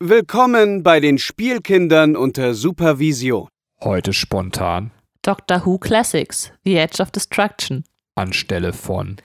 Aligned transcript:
Willkommen 0.00 0.84
bei 0.84 1.00
den 1.00 1.18
Spielkindern 1.18 2.14
unter 2.14 2.54
Supervision. 2.54 3.48
Heute 3.80 4.12
spontan 4.12 4.92
Doctor 5.22 5.66
Who 5.66 5.78
Classics, 5.78 6.52
The 6.64 6.76
Edge 6.76 7.02
of 7.02 7.10
Destruction. 7.10 7.82
anstelle 8.14 8.72
von 8.72 9.16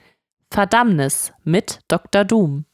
Verdammnis 0.50 1.32
mit 1.44 1.78
Dr. 1.86 2.24
Doom. 2.24 2.64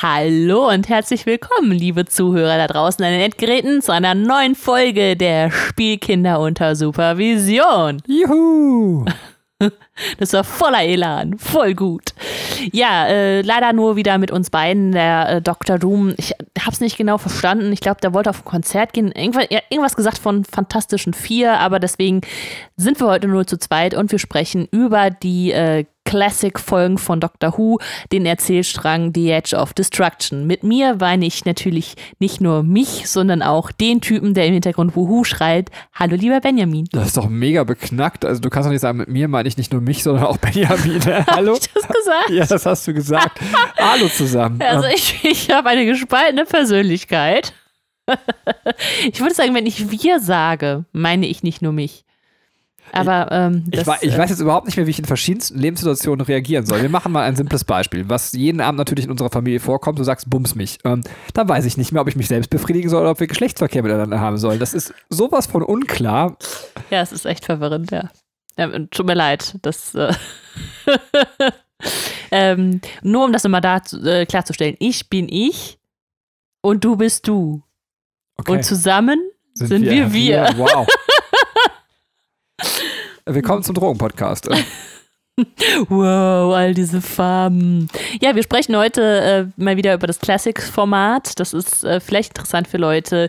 Hallo 0.00 0.68
und 0.68 0.88
herzlich 0.88 1.26
willkommen, 1.26 1.72
liebe 1.72 2.04
Zuhörer 2.04 2.56
da 2.56 2.68
draußen 2.68 3.04
an 3.04 3.10
den 3.10 3.20
Endgeräten, 3.20 3.82
zu 3.82 3.92
einer 3.92 4.14
neuen 4.14 4.54
Folge 4.54 5.16
der 5.16 5.50
Spielkinder 5.50 6.38
unter 6.38 6.76
Supervision. 6.76 8.00
Juhu! 8.06 9.04
Das 10.20 10.32
war 10.32 10.44
voller 10.44 10.84
Elan, 10.84 11.36
voll 11.36 11.74
gut. 11.74 12.14
Ja, 12.70 13.08
äh, 13.08 13.40
leider 13.40 13.72
nur 13.72 13.96
wieder 13.96 14.16
mit 14.16 14.30
uns 14.30 14.50
beiden, 14.50 14.92
der 14.92 15.28
äh, 15.28 15.42
Dr. 15.42 15.80
Doom. 15.80 16.14
Ich 16.16 16.32
hab's 16.64 16.78
nicht 16.78 16.96
genau 16.96 17.18
verstanden. 17.18 17.72
Ich 17.72 17.80
glaube, 17.80 18.00
der 18.00 18.14
wollte 18.14 18.30
auf 18.30 18.42
ein 18.42 18.44
Konzert 18.44 18.92
gehen. 18.92 19.10
Irgendwas, 19.10 19.46
ja, 19.50 19.58
irgendwas 19.68 19.96
gesagt 19.96 20.18
von 20.18 20.44
Fantastischen 20.44 21.12
Vier, 21.12 21.58
aber 21.58 21.80
deswegen 21.80 22.20
sind 22.76 23.00
wir 23.00 23.08
heute 23.08 23.26
nur 23.26 23.48
zu 23.48 23.58
zweit 23.58 23.94
und 23.94 24.12
wir 24.12 24.20
sprechen 24.20 24.68
über 24.70 25.10
die 25.10 25.50
äh, 25.50 25.86
Classic-Folgen 26.08 26.96
von 26.96 27.20
Doctor 27.20 27.58
Who, 27.58 27.78
den 28.12 28.24
Erzählstrang 28.24 29.12
The 29.14 29.30
Edge 29.30 29.54
of 29.54 29.74
Destruction. 29.74 30.46
Mit 30.46 30.62
mir 30.62 30.96
meine 30.98 31.26
ich 31.26 31.44
natürlich 31.44 31.96
nicht 32.18 32.40
nur 32.40 32.62
mich, 32.62 33.10
sondern 33.10 33.42
auch 33.42 33.70
den 33.70 34.00
Typen, 34.00 34.32
der 34.32 34.46
im 34.46 34.54
Hintergrund 34.54 34.96
Wuhu 34.96 35.24
schreit. 35.24 35.70
Hallo, 35.92 36.16
lieber 36.16 36.40
Benjamin. 36.40 36.88
Das 36.92 37.08
ist 37.08 37.18
doch 37.18 37.28
mega 37.28 37.62
beknackt. 37.64 38.24
Also 38.24 38.40
du 38.40 38.48
kannst 38.48 38.66
doch 38.66 38.72
nicht 38.72 38.80
sagen, 38.80 38.96
mit 38.96 39.08
mir 39.08 39.28
meine 39.28 39.46
ich 39.48 39.58
nicht 39.58 39.70
nur 39.70 39.82
mich, 39.82 40.02
sondern 40.02 40.24
auch 40.24 40.38
Benjamin. 40.38 41.04
Hallo? 41.26 41.56
Hab 41.56 41.60
ich 41.60 41.72
das 41.74 41.88
gesagt? 41.88 42.30
Ja, 42.30 42.46
das 42.46 42.64
hast 42.64 42.88
du 42.88 42.94
gesagt. 42.94 43.38
Hallo 43.76 44.08
zusammen. 44.08 44.62
Also 44.62 44.86
ich, 44.86 45.22
ich 45.24 45.50
habe 45.50 45.68
eine 45.68 45.84
gespaltene 45.84 46.46
Persönlichkeit. 46.46 47.52
ich 49.12 49.20
würde 49.20 49.34
sagen, 49.34 49.54
wenn 49.54 49.66
ich 49.66 49.90
wir 49.90 50.20
sage, 50.20 50.86
meine 50.92 51.26
ich 51.26 51.42
nicht 51.42 51.60
nur 51.60 51.72
mich. 51.72 52.06
Aber 52.92 53.30
ähm, 53.30 53.64
ich, 53.70 53.82
das, 53.82 54.02
ich 54.02 54.14
äh, 54.14 54.18
weiß 54.18 54.30
jetzt 54.30 54.40
überhaupt 54.40 54.66
nicht 54.66 54.76
mehr, 54.76 54.86
wie 54.86 54.90
ich 54.90 54.98
in 54.98 55.04
verschiedensten 55.04 55.58
Lebenssituationen 55.58 56.24
reagieren 56.24 56.66
soll. 56.66 56.82
Wir 56.82 56.88
machen 56.88 57.12
mal 57.12 57.22
ein 57.22 57.36
simples 57.36 57.64
Beispiel, 57.64 58.08
was 58.08 58.32
jeden 58.32 58.60
Abend 58.60 58.78
natürlich 58.78 59.04
in 59.04 59.10
unserer 59.10 59.30
Familie 59.30 59.60
vorkommt. 59.60 59.98
Du 59.98 60.04
sagst, 60.04 60.28
bums 60.30 60.54
mich. 60.54 60.78
Ähm, 60.84 61.02
dann 61.34 61.48
weiß 61.48 61.64
ich 61.64 61.76
nicht 61.76 61.92
mehr, 61.92 62.02
ob 62.02 62.08
ich 62.08 62.16
mich 62.16 62.28
selbst 62.28 62.48
befriedigen 62.50 62.88
soll 62.88 63.02
oder 63.02 63.10
ob 63.12 63.20
wir 63.20 63.26
Geschlechtsverkehr 63.26 63.82
miteinander 63.82 64.20
haben 64.20 64.38
sollen. 64.38 64.58
Das 64.58 64.74
ist 64.74 64.94
sowas 65.08 65.46
von 65.46 65.62
unklar. 65.62 66.36
ja, 66.90 67.00
es 67.00 67.12
ist 67.12 67.26
echt 67.26 67.44
verwirrend, 67.44 67.90
ja. 67.90 68.10
ja 68.56 68.68
tut 68.90 69.06
mir 69.06 69.14
leid. 69.14 69.56
Das, 69.62 69.94
äh 69.94 70.12
ähm, 72.30 72.80
nur 73.02 73.24
um 73.24 73.32
das 73.32 73.44
nochmal 73.44 73.60
da 73.60 73.80
äh, 74.04 74.26
klarzustellen. 74.26 74.76
Ich 74.78 75.08
bin 75.08 75.28
ich 75.28 75.78
und 76.60 76.84
du 76.84 76.96
bist 76.96 77.28
du. 77.28 77.62
Okay. 78.36 78.52
Und 78.52 78.64
zusammen 78.64 79.20
sind 79.54 79.84
wir 79.84 80.12
wir. 80.12 80.54
Wow. 80.56 80.86
Willkommen 83.30 83.62
zum 83.62 83.74
Drogenpodcast. 83.74 84.48
Wow, 85.88 86.52
all 86.52 86.74
diese 86.74 87.00
Farben. 87.00 87.88
Ja, 88.20 88.34
wir 88.34 88.42
sprechen 88.42 88.76
heute 88.76 89.52
äh, 89.56 89.62
mal 89.62 89.76
wieder 89.76 89.94
über 89.94 90.08
das 90.08 90.18
Classics-Format. 90.18 91.38
Das 91.38 91.52
ist 91.52 91.84
äh, 91.84 92.00
vielleicht 92.00 92.30
interessant 92.30 92.66
für 92.66 92.76
Leute, 92.76 93.28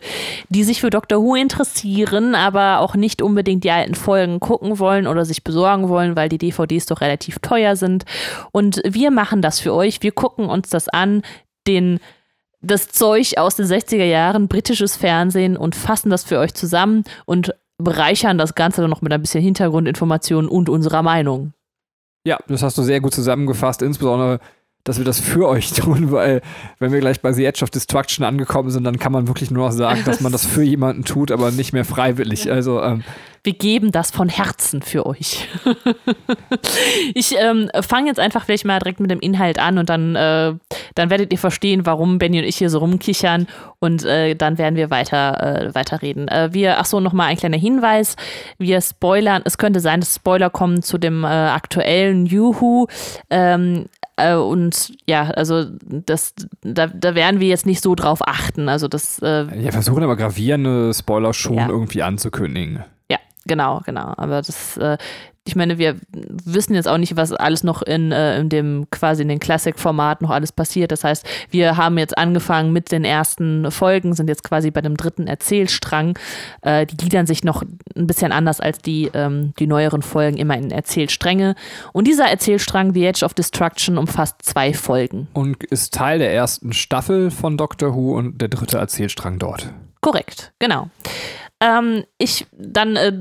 die 0.50 0.64
sich 0.64 0.82
für 0.82 0.90
Doctor 0.90 1.22
Who 1.22 1.36
interessieren, 1.36 2.34
aber 2.34 2.80
auch 2.80 2.96
nicht 2.96 3.22
unbedingt 3.22 3.64
die 3.64 3.70
alten 3.70 3.94
Folgen 3.94 4.40
gucken 4.40 4.80
wollen 4.80 5.06
oder 5.06 5.24
sich 5.24 5.44
besorgen 5.44 5.88
wollen, 5.88 6.16
weil 6.16 6.30
die 6.30 6.40
DVDs 6.40 6.88
doch 6.88 7.02
relativ 7.02 7.38
teuer 7.40 7.76
sind. 7.76 8.06
Und 8.52 8.82
wir 8.84 9.12
machen 9.12 9.44
das 9.44 9.60
für 9.60 9.76
euch. 9.76 10.02
Wir 10.02 10.12
gucken 10.12 10.50
uns 10.50 10.70
das 10.70 10.90
an, 10.90 11.22
den 11.68 12.00
das 12.60 12.88
Zeug 12.88 13.38
aus 13.38 13.56
den 13.56 13.68
60er 13.68 14.06
Jahren, 14.06 14.48
britisches 14.48 14.98
Fernsehen 14.98 15.56
und 15.56 15.76
fassen 15.76 16.10
das 16.10 16.24
für 16.24 16.40
euch 16.40 16.56
zusammen 16.56 17.04
und 17.26 17.54
bereichern 17.80 18.38
das 18.38 18.56
Ganze 18.56 18.82
dann 18.82 18.90
noch 18.90 19.02
mit 19.02 19.12
ein 19.12 19.22
bisschen 19.22 19.42
Hintergrundinformationen 19.42 20.50
und 20.50 20.70
unserer 20.70 21.02
Meinung. 21.02 21.54
Ja, 22.26 22.38
das 22.48 22.62
hast 22.62 22.78
du 22.78 22.84
sehr 22.84 23.00
gut 23.00 23.14
zusammengefasst, 23.14 23.82
insbesondere, 23.82 24.40
dass 24.84 24.98
wir 24.98 25.06
das 25.06 25.20
für 25.20 25.48
euch 25.48 25.72
tun, 25.74 26.12
weil 26.12 26.42
wenn 26.80 26.92
wir 26.92 27.00
gleich 27.00 27.22
bei 27.22 27.32
The 27.32 27.46
Edge 27.46 27.64
of 27.64 27.70
Destruction 27.70 28.26
angekommen 28.26 28.70
sind, 28.70 28.84
dann 28.84 29.00
kann 29.00 29.12
man 29.12 29.28
wirklich 29.28 29.50
nur 29.52 29.66
noch 29.66 29.72
sagen, 29.72 30.02
dass 30.06 30.22
man 30.22 30.32
das 30.32 30.46
für 30.46 30.64
jemanden 30.64 31.06
tut, 31.06 31.32
aber 31.32 31.52
nicht 31.52 31.74
mehr 31.74 31.86
freiwillig. 31.86 32.52
Also, 32.52 32.82
ähm, 32.82 33.04
Wir 33.44 33.54
geben 33.54 33.92
das 33.92 34.12
von 34.12 34.30
Herzen 34.30 34.82
für 34.82 35.06
euch. 35.06 35.48
ich 37.14 37.36
ähm, 37.38 37.70
fange 37.82 38.08
jetzt 38.08 38.20
einfach 38.20 38.46
vielleicht 38.46 38.66
mal 38.66 38.80
direkt 38.80 39.00
mit 39.00 39.12
dem 39.12 39.20
Inhalt 39.20 39.60
an 39.60 39.78
und 39.78 39.90
dann, 39.90 40.16
äh, 40.16 40.54
dann 40.96 41.10
werdet 41.10 41.32
ihr 41.32 41.38
verstehen, 41.38 41.86
warum 41.86 42.18
Benny 42.18 42.40
und 42.40 42.46
ich 42.46 42.58
hier 42.58 42.70
so 42.70 42.80
rumkichern 42.80 43.48
und 43.80 44.04
äh, 44.06 44.36
dann 44.36 44.58
werden 44.58 44.76
wir 44.76 44.90
weiter 44.90 45.68
äh, 45.68 45.76
weiterreden. 45.76 46.28
Äh, 46.28 46.50
wir, 46.54 46.80
ach 46.80 46.86
so, 46.86 47.00
nochmal 47.00 47.28
ein 47.28 47.38
kleiner 47.38 47.58
Hinweis. 47.58 48.16
Wir 48.58 48.82
spoilern, 48.82 49.42
es 49.46 49.58
könnte 49.58 49.80
sein, 49.80 50.00
dass 50.02 50.16
Spoiler 50.16 50.50
kommen 50.50 50.82
zu 50.82 50.98
dem 50.98 51.24
äh, 51.24 51.28
aktuellen 51.28 52.26
Juhu. 52.26 52.88
Ähm, 53.30 53.86
äh, 54.18 54.36
und 54.36 54.94
ja, 55.08 55.30
also 55.30 55.66
das, 55.82 56.34
da, 56.62 56.88
da 56.88 57.16
werden 57.16 57.40
wir 57.40 57.48
jetzt 57.48 57.66
nicht 57.66 57.82
so 57.82 57.96
drauf 57.96 58.20
achten. 58.26 58.70
Also 58.70 58.88
das 58.88 59.20
äh, 59.20 59.46
wir 59.52 59.72
versuchen 59.72 60.04
aber 60.04 60.16
gravierende 60.18 60.94
Spoiler 60.94 61.34
schon 61.34 61.56
Ja. 61.56 61.70
irgendwie 61.70 62.04
anzukündigen. 62.04 62.84
Genau, 63.46 63.82
genau. 63.86 64.14
Aber 64.18 64.42
das, 64.42 64.78
äh, 64.78 64.98
ich 65.50 65.56
meine, 65.56 65.80
wir 65.80 65.96
wissen 66.12 66.76
jetzt 66.76 66.88
auch 66.88 67.00
nicht, 67.00 67.16
was 67.16 67.34
alles 67.34 67.64
noch 67.64 67.82
in, 67.82 68.12
äh, 68.12 68.40
in 68.40 68.50
dem 68.50 68.88
quasi 68.92 69.24
in 69.24 69.30
den 69.30 69.40
Classic-Format 69.40 70.22
noch 70.22 70.30
alles 70.30 70.52
passiert. 70.52 70.92
Das 70.92 71.04
heißt, 71.04 71.26
wir 71.50 71.76
haben 71.76 71.98
jetzt 71.98 72.18
angefangen 72.18 72.72
mit 72.72 72.92
den 72.92 73.04
ersten 73.04 73.72
Folgen, 73.72 74.14
sind 74.14 74.30
jetzt 74.30 74.44
quasi 74.44 74.70
bei 74.70 74.82
dem 74.82 74.96
dritten 74.96 75.26
Erzählstrang. 75.26 76.20
Äh, 76.62 76.86
die 76.86 76.98
gliedern 76.98 77.26
sich 77.26 77.44
noch 77.44 77.64
ein 77.64 78.06
bisschen 78.06 78.32
anders 78.32 78.60
als 78.60 78.78
die, 78.80 79.10
ähm, 79.14 79.54
die 79.58 79.66
neueren 79.66 80.04
Folgen 80.04 80.38
immer 80.38 80.56
in 80.56 80.70
Erzählstränge. 80.70 81.56
Und 81.94 82.06
dieser 82.06 82.26
Erzählstrang, 82.26 82.94
The 82.94 83.06
Edge 83.06 83.26
of 83.26 83.34
Destruction, 83.34 83.98
umfasst 83.98 84.44
zwei 84.44 84.74
Folgen. 84.74 85.30
Und 85.34 85.64
ist 85.64 85.96
Teil 85.96 86.20
der 86.20 86.32
ersten 86.32 86.74
Staffel 86.74 87.32
von 87.32 87.58
Doctor 87.58 87.96
Who 87.96 88.16
und 88.16 88.40
der 88.40 88.50
dritte 88.50 88.78
Erzählstrang 88.78 89.40
dort. 89.40 89.74
Korrekt, 90.02 90.54
genau. 90.60 90.90
Ähm, 91.62 92.06
ich, 92.18 92.48
dann 92.58 92.96
äh, 92.96 93.12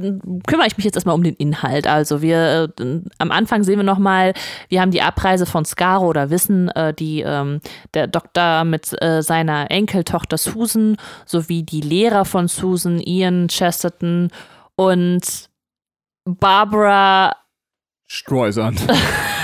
kümmere 0.46 0.68
ich 0.68 0.76
mich 0.76 0.84
jetzt 0.84 0.94
erstmal 0.94 1.16
um 1.16 1.24
den 1.24 1.34
Inhalt. 1.34 1.88
Also 1.88 2.22
wir, 2.22 2.72
äh, 2.78 3.00
am 3.18 3.32
Anfang 3.32 3.64
sehen 3.64 3.78
wir 3.78 3.84
nochmal, 3.84 4.32
wir 4.68 4.80
haben 4.80 4.92
die 4.92 5.02
Abreise 5.02 5.44
von 5.44 5.64
Skaro 5.64 6.06
oder 6.06 6.30
Wissen, 6.30 6.68
äh, 6.68 6.94
die 6.94 7.22
ähm, 7.22 7.60
der 7.94 8.06
Doktor 8.06 8.62
mit 8.64 8.94
äh, 9.02 9.22
seiner 9.22 9.72
Enkeltochter 9.72 10.38
Susan 10.38 10.96
sowie 11.26 11.64
die 11.64 11.80
Lehrer 11.80 12.24
von 12.24 12.46
Susan, 12.46 13.00
Ian 13.00 13.48
Chesterton 13.48 14.30
und 14.76 15.48
Barbara 16.24 17.34
Streusand. 18.06 18.80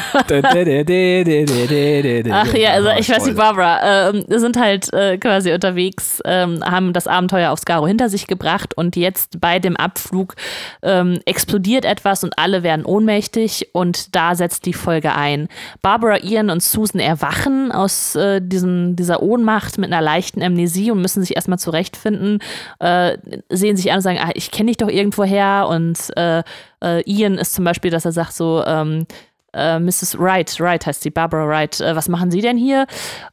Ach 2.32 2.52
ja, 2.54 2.70
also 2.70 2.90
ich 2.98 3.08
weiß 3.08 3.26
nicht, 3.26 3.36
Barbara, 3.36 4.10
ähm, 4.10 4.24
sind 4.28 4.58
halt 4.58 4.92
äh, 4.92 5.18
quasi 5.18 5.52
unterwegs, 5.52 6.20
ähm, 6.24 6.62
haben 6.64 6.92
das 6.92 7.06
Abenteuer 7.06 7.50
auf 7.50 7.58
Skaro 7.58 7.86
hinter 7.86 8.08
sich 8.08 8.26
gebracht 8.26 8.76
und 8.76 8.96
jetzt 8.96 9.40
bei 9.40 9.58
dem 9.58 9.76
Abflug 9.76 10.34
ähm, 10.82 11.20
explodiert 11.24 11.84
etwas 11.84 12.24
und 12.24 12.38
alle 12.38 12.62
werden 12.62 12.84
ohnmächtig 12.84 13.70
und 13.72 14.14
da 14.14 14.34
setzt 14.34 14.66
die 14.66 14.72
Folge 14.72 15.14
ein. 15.14 15.48
Barbara, 15.82 16.18
Ian 16.22 16.50
und 16.50 16.62
Susan 16.62 17.00
erwachen 17.00 17.72
aus 17.72 18.14
äh, 18.14 18.40
diesem, 18.40 18.96
dieser 18.96 19.22
Ohnmacht 19.22 19.78
mit 19.78 19.92
einer 19.92 20.02
leichten 20.02 20.42
Amnesie 20.42 20.90
und 20.90 21.00
müssen 21.00 21.22
sich 21.22 21.36
erstmal 21.36 21.58
zurechtfinden, 21.58 22.40
äh, 22.80 23.16
sehen 23.48 23.76
sich 23.76 23.90
an 23.90 23.96
und 23.96 24.02
sagen, 24.02 24.18
ah, 24.20 24.30
ich 24.34 24.50
kenne 24.50 24.68
dich 24.68 24.76
doch 24.76 24.88
irgendwoher 24.88 25.66
und 25.68 25.98
äh, 26.16 26.42
äh, 26.82 27.02
Ian 27.10 27.38
ist 27.38 27.54
zum 27.54 27.64
Beispiel, 27.64 27.90
dass 27.90 28.04
er 28.04 28.12
sagt 28.12 28.34
so, 28.34 28.62
ähm, 28.66 29.06
äh, 29.54 29.78
Mrs. 29.78 30.18
Wright, 30.18 30.58
Wright 30.60 30.84
heißt 30.86 31.02
sie, 31.02 31.10
Barbara 31.10 31.46
Wright, 31.46 31.80
äh, 31.80 31.96
was 31.96 32.08
machen 32.08 32.30
Sie 32.30 32.40
denn 32.40 32.56
hier? 32.56 32.86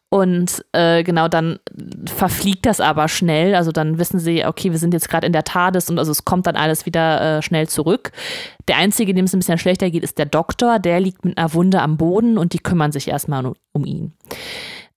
Und 0.09 0.65
äh, 0.73 1.03
genau 1.03 1.29
dann 1.29 1.59
verfliegt 2.05 2.65
das 2.65 2.81
aber 2.81 3.07
schnell. 3.07 3.55
Also 3.55 3.71
dann 3.71 3.97
wissen 3.97 4.19
sie, 4.19 4.45
okay, 4.45 4.71
wir 4.71 4.77
sind 4.77 4.93
jetzt 4.93 5.09
gerade 5.09 5.25
in 5.25 5.31
der 5.31 5.45
TARDIS 5.45 5.89
und 5.89 5.99
also 5.99 6.11
es 6.11 6.25
kommt 6.25 6.47
dann 6.47 6.57
alles 6.57 6.85
wieder 6.85 7.37
äh, 7.37 7.41
schnell 7.41 7.69
zurück. 7.69 8.11
Der 8.67 8.75
Einzige, 8.75 9.13
dem 9.13 9.23
es 9.23 9.33
ein 9.33 9.39
bisschen 9.39 9.57
schlechter 9.57 9.89
geht, 9.89 10.03
ist 10.03 10.17
der 10.17 10.25
Doktor. 10.25 10.79
Der 10.79 10.99
liegt 10.99 11.23
mit 11.23 11.37
einer 11.37 11.53
Wunde 11.53 11.81
am 11.81 11.95
Boden 11.95 12.37
und 12.37 12.51
die 12.51 12.59
kümmern 12.59 12.91
sich 12.91 13.07
erstmal 13.07 13.53
um, 13.71 13.85
ihn. 13.85 14.13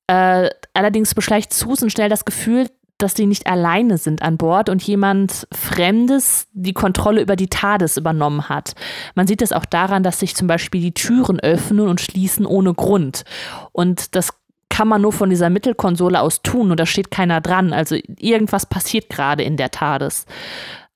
Äh, 0.08 0.50
allerdings 0.74 1.14
beschleicht 1.14 1.54
Susan 1.54 1.90
schnell 1.90 2.08
das 2.08 2.24
Gefühl, 2.24 2.66
dass 3.04 3.14
die 3.14 3.26
nicht 3.26 3.46
alleine 3.46 3.98
sind 3.98 4.22
an 4.22 4.38
Bord 4.38 4.68
und 4.68 4.82
jemand 4.82 5.46
Fremdes 5.52 6.48
die 6.52 6.72
Kontrolle 6.72 7.20
über 7.20 7.36
die 7.36 7.48
TARDIS 7.48 7.98
übernommen 7.98 8.48
hat. 8.48 8.74
Man 9.14 9.26
sieht 9.26 9.42
es 9.42 9.52
auch 9.52 9.66
daran, 9.66 10.02
dass 10.02 10.20
sich 10.20 10.34
zum 10.34 10.48
Beispiel 10.48 10.80
die 10.80 10.94
Türen 10.94 11.38
öffnen 11.38 11.86
und 11.86 12.00
schließen 12.00 12.46
ohne 12.46 12.72
Grund. 12.74 13.24
Und 13.72 14.16
das 14.16 14.30
kann 14.70 14.88
man 14.88 15.02
nur 15.02 15.12
von 15.12 15.30
dieser 15.30 15.50
Mittelkonsole 15.50 16.20
aus 16.20 16.42
tun 16.42 16.70
und 16.70 16.80
da 16.80 16.86
steht 16.86 17.10
keiner 17.10 17.40
dran. 17.40 17.72
Also 17.72 17.96
irgendwas 18.18 18.66
passiert 18.66 19.10
gerade 19.10 19.44
in 19.44 19.56
der 19.56 19.70
TARDIS. 19.70 20.24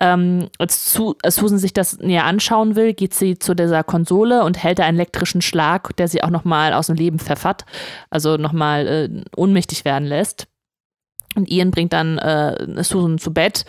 Ähm, 0.01 0.49
als, 0.59 0.93
Su 0.93 1.15
als 1.23 1.37
Susan 1.37 1.59
sich 1.59 1.75
das 1.75 1.99
näher 1.99 2.25
anschauen 2.25 2.75
will, 2.75 2.95
geht 2.95 3.15
sie 3.15 3.39
zu 3.39 3.55
dieser 3.55 3.85
Konsole 3.85 4.45
und 4.45 4.63
hält 4.63 4.79
da 4.79 4.85
einen 4.85 4.97
elektrischen 4.97 5.43
Schlag, 5.43 5.95
der 5.97 6.09
sie 6.09 6.23
auch 6.23 6.31
nochmal 6.31 6.73
aus 6.73 6.87
dem 6.87 6.97
Leben 6.97 7.19
pfeffert, 7.19 7.67
also 8.09 8.37
nochmal 8.39 8.87
äh, 8.87 9.25
ohnmächtig 9.37 9.85
werden 9.85 10.07
lässt. 10.07 10.49
Und 11.35 11.51
Ian 11.51 11.71
bringt 11.71 11.93
dann 11.93 12.19
äh, 12.19 12.83
Susan 12.83 13.19
zu 13.19 13.33
Bett, 13.33 13.65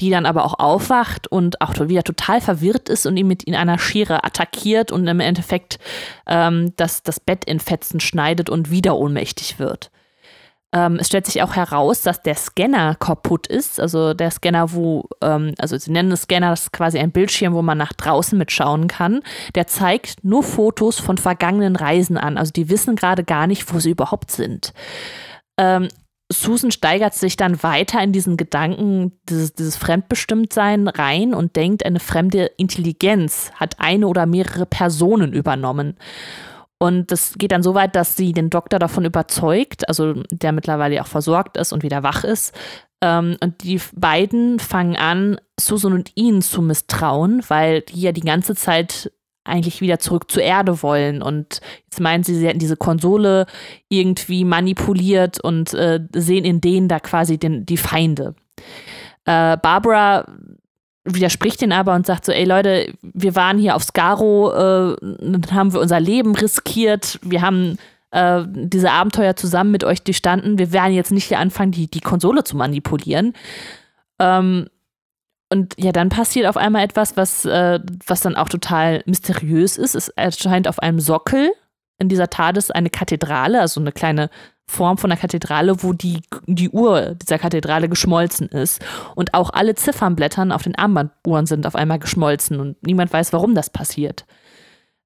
die 0.00 0.10
dann 0.10 0.26
aber 0.26 0.44
auch 0.44 0.58
aufwacht 0.58 1.26
und 1.26 1.60
auch 1.60 1.74
wieder 1.88 2.02
total 2.02 2.40
verwirrt 2.40 2.88
ist 2.88 3.04
und 3.04 3.16
ihn 3.16 3.26
mit 3.26 3.42
in 3.42 3.54
einer 3.54 3.78
Schere 3.78 4.24
attackiert 4.24 4.92
und 4.92 5.06
im 5.06 5.20
Endeffekt 5.20 5.78
ähm, 6.26 6.72
das, 6.76 7.02
das 7.02 7.20
Bett 7.20 7.44
in 7.44 7.60
Fetzen 7.60 8.00
schneidet 8.00 8.48
und 8.48 8.70
wieder 8.70 8.96
ohnmächtig 8.96 9.58
wird. 9.58 9.90
Ähm, 10.72 10.98
es 11.00 11.08
stellt 11.08 11.26
sich 11.26 11.42
auch 11.42 11.56
heraus, 11.56 12.02
dass 12.02 12.22
der 12.22 12.36
Scanner 12.36 12.94
kaputt 12.94 13.48
ist. 13.48 13.80
Also 13.80 14.14
der 14.14 14.30
Scanner, 14.30 14.72
wo, 14.72 15.08
ähm, 15.20 15.54
also 15.58 15.76
sie 15.76 15.90
nennen 15.90 16.12
es 16.12 16.22
Scanner, 16.22 16.50
das 16.50 16.62
ist 16.62 16.72
quasi 16.72 16.98
ein 16.98 17.10
Bildschirm, 17.10 17.54
wo 17.54 17.62
man 17.62 17.76
nach 17.76 17.92
draußen 17.92 18.38
mitschauen 18.38 18.86
kann. 18.86 19.20
Der 19.56 19.66
zeigt 19.66 20.22
nur 20.22 20.44
Fotos 20.44 21.00
von 21.00 21.18
vergangenen 21.18 21.74
Reisen 21.74 22.16
an. 22.16 22.38
Also 22.38 22.52
die 22.52 22.70
wissen 22.70 22.94
gerade 22.94 23.24
gar 23.24 23.48
nicht, 23.48 23.72
wo 23.74 23.80
sie 23.80 23.90
überhaupt 23.90 24.30
sind. 24.30 24.72
Ähm, 25.58 25.88
Susan 26.32 26.70
steigert 26.70 27.14
sich 27.14 27.36
dann 27.36 27.62
weiter 27.62 28.00
in 28.02 28.12
diesen 28.12 28.36
Gedanken, 28.36 29.18
dieses, 29.28 29.52
dieses 29.54 29.76
Fremdbestimmtsein 29.76 30.86
rein 30.86 31.34
und 31.34 31.56
denkt, 31.56 31.84
eine 31.84 31.98
fremde 31.98 32.46
Intelligenz 32.56 33.50
hat 33.56 33.80
eine 33.80 34.06
oder 34.06 34.26
mehrere 34.26 34.64
Personen 34.64 35.32
übernommen. 35.32 35.96
Und 36.78 37.10
das 37.10 37.34
geht 37.36 37.52
dann 37.52 37.62
so 37.62 37.74
weit, 37.74 37.94
dass 37.94 38.16
sie 38.16 38.32
den 38.32 38.48
Doktor 38.48 38.78
davon 38.78 39.04
überzeugt, 39.04 39.86
also 39.88 40.22
der 40.30 40.52
mittlerweile 40.52 41.02
auch 41.02 41.06
versorgt 41.08 41.56
ist 41.56 41.72
und 41.72 41.82
wieder 41.82 42.02
wach 42.02 42.24
ist. 42.24 42.54
Ähm, 43.02 43.36
und 43.42 43.62
die 43.62 43.80
beiden 43.94 44.58
fangen 44.60 44.96
an, 44.96 45.38
Susan 45.58 45.92
und 45.92 46.12
ihn 46.14 46.42
zu 46.42 46.62
misstrauen, 46.62 47.42
weil 47.48 47.82
die 47.82 48.00
ja 48.00 48.12
die 48.12 48.22
ganze 48.22 48.54
Zeit 48.54 49.12
eigentlich 49.50 49.80
wieder 49.80 49.98
zurück 49.98 50.30
zur 50.30 50.42
Erde 50.42 50.82
wollen. 50.82 51.22
Und 51.22 51.60
jetzt 51.84 52.00
meinen 52.00 52.24
sie, 52.24 52.34
sie 52.34 52.46
hätten 52.46 52.58
diese 52.58 52.76
Konsole 52.76 53.46
irgendwie 53.88 54.44
manipuliert 54.44 55.40
und 55.42 55.74
äh, 55.74 56.00
sehen 56.14 56.44
in 56.44 56.60
denen 56.60 56.88
da 56.88 57.00
quasi 57.00 57.38
den, 57.38 57.66
die 57.66 57.76
Feinde. 57.76 58.34
Äh, 59.24 59.56
Barbara 59.58 60.26
widerspricht 61.04 61.60
den 61.60 61.72
aber 61.72 61.94
und 61.94 62.06
sagt 62.06 62.24
so, 62.24 62.32
ey 62.32 62.44
Leute, 62.44 62.92
wir 63.02 63.34
waren 63.34 63.58
hier 63.58 63.74
auf 63.74 63.82
Skaro, 63.82 64.50
äh, 64.52 64.96
dann 65.00 65.46
haben 65.52 65.72
wir 65.72 65.80
unser 65.80 66.00
Leben 66.00 66.34
riskiert, 66.34 67.18
wir 67.22 67.40
haben 67.42 67.78
äh, 68.10 68.42
diese 68.46 68.90
Abenteuer 68.90 69.36
zusammen 69.36 69.70
mit 69.70 69.84
euch 69.84 70.04
gestanden, 70.04 70.58
wir 70.58 70.72
werden 70.72 70.94
jetzt 70.94 71.12
nicht 71.12 71.24
hier 71.24 71.38
anfangen, 71.38 71.72
die, 71.72 71.90
die 71.90 72.00
Konsole 72.00 72.44
zu 72.44 72.56
manipulieren. 72.56 73.34
Ähm, 74.18 74.68
und 75.52 75.74
ja, 75.78 75.90
dann 75.90 76.08
passiert 76.08 76.46
auf 76.46 76.56
einmal 76.56 76.84
etwas, 76.84 77.16
was, 77.16 77.44
äh, 77.44 77.80
was 78.06 78.20
dann 78.20 78.36
auch 78.36 78.48
total 78.48 79.02
mysteriös 79.06 79.76
ist. 79.76 79.96
Es 79.96 80.08
erscheint 80.08 80.68
auf 80.68 80.78
einem 80.78 81.00
Sockel 81.00 81.50
in 81.98 82.08
dieser 82.08 82.30
TARDIS 82.30 82.70
eine 82.70 82.88
Kathedrale, 82.88 83.60
also 83.60 83.80
eine 83.80 83.92
kleine 83.92 84.30
Form 84.70 84.96
von 84.96 85.10
einer 85.10 85.20
Kathedrale, 85.20 85.82
wo 85.82 85.92
die, 85.92 86.22
die 86.46 86.70
Uhr 86.70 87.16
dieser 87.16 87.38
Kathedrale 87.38 87.88
geschmolzen 87.88 88.48
ist. 88.48 88.80
Und 89.16 89.34
auch 89.34 89.50
alle 89.50 89.74
Ziffernblättern 89.74 90.52
auf 90.52 90.62
den 90.62 90.76
Armbanduhren 90.76 91.46
sind 91.46 91.66
auf 91.66 91.74
einmal 91.74 91.98
geschmolzen 91.98 92.60
und 92.60 92.82
niemand 92.86 93.12
weiß, 93.12 93.32
warum 93.32 93.56
das 93.56 93.70
passiert. 93.70 94.26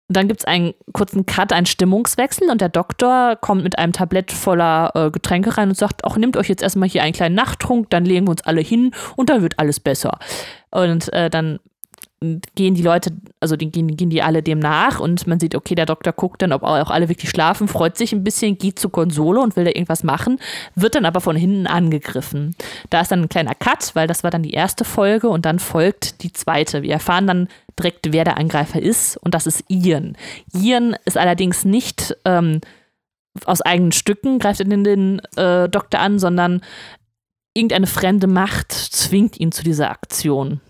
Und 0.09 0.19
dann 0.19 0.29
gibt 0.29 0.41
es 0.41 0.45
einen 0.45 0.75
kurzen 0.93 1.25
Cut, 1.25 1.53
einen 1.53 1.65
Stimmungswechsel 1.65 2.51
und 2.51 2.61
der 2.61 2.69
Doktor 2.69 3.37
kommt 3.37 3.63
mit 3.65 3.79
einem 3.79 3.95
Tablett 3.95 4.33
voller 4.33 4.93
äh, 4.95 5.11
Getränke 5.11 5.57
rein 5.57 5.71
und 5.71 5.77
sagt, 5.77 6.05
auch 6.05 6.19
nehmt 6.19 6.37
euch 6.37 6.49
jetzt 6.49 6.63
erstmal 6.63 6.89
hier 6.89 7.03
einen 7.03 7.15
kleinen 7.15 7.35
Nachttrunk, 7.35 7.89
dann 7.89 8.05
legen 8.05 8.27
wir 8.27 8.33
uns 8.33 8.43
alle 8.43 8.61
hin 8.61 8.91
und 9.17 9.31
dann 9.31 9.41
wird 9.41 9.59
alles 9.59 9.81
besser. 9.81 10.19
Und 10.71 11.11
äh, 11.15 11.31
dann 11.31 11.59
gehen 12.55 12.75
die 12.75 12.83
Leute, 12.83 13.13
also 13.41 13.57
die, 13.57 13.71
gehen, 13.71 13.97
gehen 13.97 14.11
die 14.11 14.23
alle 14.23 14.43
dem 14.43 14.59
nach 14.59 15.01
und 15.01 15.27
man 15.27 15.41
sieht, 15.41 15.55
okay, 15.55 15.75
der 15.75 15.87
Doktor 15.87 16.13
guckt 16.13 16.43
dann, 16.43 16.53
ob 16.53 16.63
auch 16.63 16.91
alle 16.91 17.09
wirklich 17.09 17.31
schlafen, 17.31 17.69
freut 17.69 17.97
sich 17.97 18.13
ein 18.13 18.25
bisschen, 18.25 18.59
geht 18.59 18.79
zur 18.79 18.93
Konsole 18.93 19.41
und 19.41 19.57
will 19.57 19.65
da 19.65 19.71
irgendwas 19.71 20.03
machen, 20.05 20.39
wird 20.75 20.95
dann 20.95 21.05
aber 21.05 21.21
von 21.21 21.37
hinten 21.37 21.67
angegriffen. 21.67 22.55
Da 22.91 23.01
ist 23.01 23.11
dann 23.11 23.23
ein 23.23 23.29
kleiner 23.29 23.55
Cut, 23.55 23.95
weil 23.95 24.07
das 24.07 24.25
war 24.25 24.31
dann 24.31 24.43
die 24.43 24.53
erste 24.53 24.85
Folge 24.85 25.29
und 25.29 25.45
dann 25.45 25.59
folgt 25.59 26.23
die 26.23 26.33
zweite. 26.33 26.83
Wir 26.83 26.93
erfahren 26.93 27.27
dann 27.27 27.49
direkt, 27.79 28.13
wer 28.13 28.25
der 28.25 28.39
Angreifer 28.39 28.81
ist 28.81 29.17
und 29.17 29.35
das 29.35 29.47
ist 29.47 29.65
Ian. 29.69 30.17
Ian 30.53 30.97
ist 31.05 31.19
allerdings 31.19 31.65
nicht 31.65 32.17
ähm, 32.25 32.61
aus 33.45 33.61
eigenen 33.61 33.93
Stücken, 33.93 34.39
greift 34.39 34.61
in 34.61 34.85
den, 34.85 35.21
äh, 35.37 35.69
Doktor 35.69 36.01
an, 36.01 36.19
sondern 36.19 36.61
irgendeine 37.55 37.87
fremde 37.87 38.27
Macht 38.27 38.73
zwingt 38.73 39.39
ihn 39.39 39.53
zu 39.53 39.63
dieser 39.63 39.91
Aktion. 39.91 40.61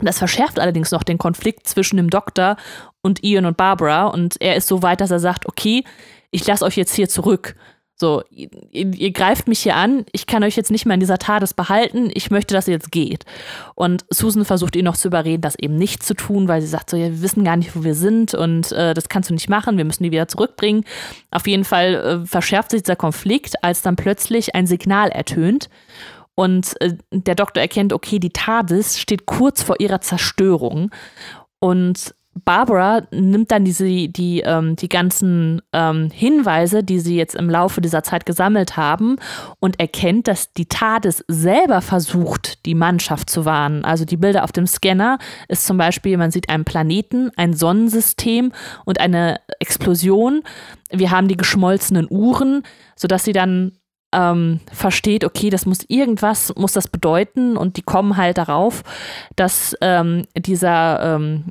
Das 0.00 0.18
verschärft 0.18 0.58
allerdings 0.58 0.90
noch 0.90 1.02
den 1.02 1.18
Konflikt 1.18 1.66
zwischen 1.68 1.96
dem 1.96 2.10
Doktor 2.10 2.56
und 3.02 3.22
Ian 3.22 3.46
und 3.46 3.56
Barbara. 3.56 4.06
Und 4.06 4.40
er 4.40 4.56
ist 4.56 4.68
so 4.68 4.82
weit, 4.82 5.00
dass 5.00 5.10
er 5.10 5.20
sagt, 5.20 5.46
okay, 5.46 5.84
ich 6.30 6.46
lasse 6.46 6.64
euch 6.64 6.76
jetzt 6.76 6.94
hier 6.94 7.08
zurück. 7.08 7.54
So, 7.96 8.24
ihr, 8.30 8.48
ihr, 8.72 9.12
greift 9.12 9.46
mich 9.46 9.60
hier 9.60 9.76
an, 9.76 10.04
ich 10.10 10.26
kann 10.26 10.42
euch 10.42 10.56
jetzt 10.56 10.72
nicht 10.72 10.84
mehr 10.84 10.94
in 10.94 11.00
dieser 11.00 11.18
TARDIS 11.18 11.54
behalten, 11.54 12.10
ich 12.12 12.28
möchte, 12.28 12.52
dass 12.52 12.66
ihr 12.66 12.74
jetzt 12.74 12.90
geht. 12.90 13.24
Und 13.76 14.04
Susan 14.10 14.44
versucht 14.44 14.74
ihn 14.74 14.84
noch 14.84 14.96
zu 14.96 15.06
überreden, 15.06 15.42
das 15.42 15.54
eben 15.54 15.76
nicht 15.76 16.02
zu 16.02 16.14
tun, 16.14 16.48
weil 16.48 16.60
sie 16.60 16.66
sagt 16.66 16.90
so, 16.90 16.96
ja, 16.96 17.04
wir 17.04 17.22
wissen 17.22 17.44
gar 17.44 17.56
nicht, 17.56 17.76
wo 17.76 17.84
wir 17.84 17.94
sind 17.94 18.34
und 18.34 18.72
äh, 18.72 18.94
das 18.94 19.08
kannst 19.08 19.30
du 19.30 19.34
nicht 19.34 19.48
machen, 19.48 19.76
wir 19.76 19.84
müssen 19.84 20.02
die 20.02 20.10
wieder 20.10 20.26
zurückbringen. 20.26 20.84
Auf 21.30 21.46
jeden 21.46 21.64
Fall 21.64 21.94
äh, 21.94 22.26
verschärft 22.26 22.72
sich 22.72 22.82
dieser 22.82 22.96
Konflikt, 22.96 23.62
als 23.62 23.82
dann 23.82 23.94
plötzlich 23.94 24.56
ein 24.56 24.66
Signal 24.66 25.10
ertönt 25.10 25.68
und 26.34 26.80
äh, 26.80 26.94
der 27.10 27.34
Doktor 27.34 27.60
erkennt, 27.60 27.92
okay, 27.92 28.18
die 28.18 28.30
TARDIS 28.30 28.98
steht 28.98 29.26
kurz 29.26 29.62
vor 29.62 29.80
ihrer 29.80 30.00
Zerstörung. 30.00 30.90
Und 31.60 32.14
Barbara 32.44 33.02
nimmt 33.12 33.52
dann 33.52 33.64
diese, 33.64 33.84
die, 33.84 34.40
ähm, 34.40 34.74
die 34.76 34.88
ganzen 34.88 35.62
ähm, 35.72 36.10
Hinweise, 36.12 36.82
die 36.82 36.98
sie 36.98 37.16
jetzt 37.16 37.36
im 37.36 37.48
Laufe 37.48 37.80
dieser 37.80 38.02
Zeit 38.02 38.26
gesammelt 38.26 38.76
haben 38.76 39.16
und 39.60 39.78
erkennt, 39.78 40.26
dass 40.26 40.52
die 40.52 40.66
TARDIS 40.66 41.24
selber 41.28 41.80
versucht, 41.80 42.66
die 42.66 42.74
Mannschaft 42.74 43.30
zu 43.30 43.44
warnen. 43.44 43.84
Also 43.84 44.04
die 44.04 44.16
Bilder 44.16 44.42
auf 44.42 44.52
dem 44.52 44.66
Scanner 44.66 45.18
ist 45.48 45.64
zum 45.64 45.78
Beispiel, 45.78 46.16
man 46.16 46.32
sieht 46.32 46.48
einen 46.48 46.64
Planeten, 46.64 47.30
ein 47.36 47.54
Sonnensystem 47.54 48.52
und 48.84 48.98
eine 48.98 49.40
Explosion. 49.60 50.42
Wir 50.90 51.12
haben 51.12 51.28
die 51.28 51.36
geschmolzenen 51.36 52.08
Uhren, 52.10 52.64
sodass 52.96 53.24
sie 53.24 53.32
dann 53.32 53.72
ähm, 54.14 54.60
versteht, 54.72 55.24
okay, 55.24 55.50
das 55.50 55.66
muss 55.66 55.84
irgendwas, 55.88 56.54
muss 56.56 56.72
das 56.72 56.88
bedeuten 56.88 57.56
und 57.56 57.76
die 57.76 57.82
kommen 57.82 58.16
halt 58.16 58.38
darauf, 58.38 58.82
dass 59.36 59.76
ähm, 59.80 60.26
dieser, 60.36 61.16
ähm, 61.16 61.46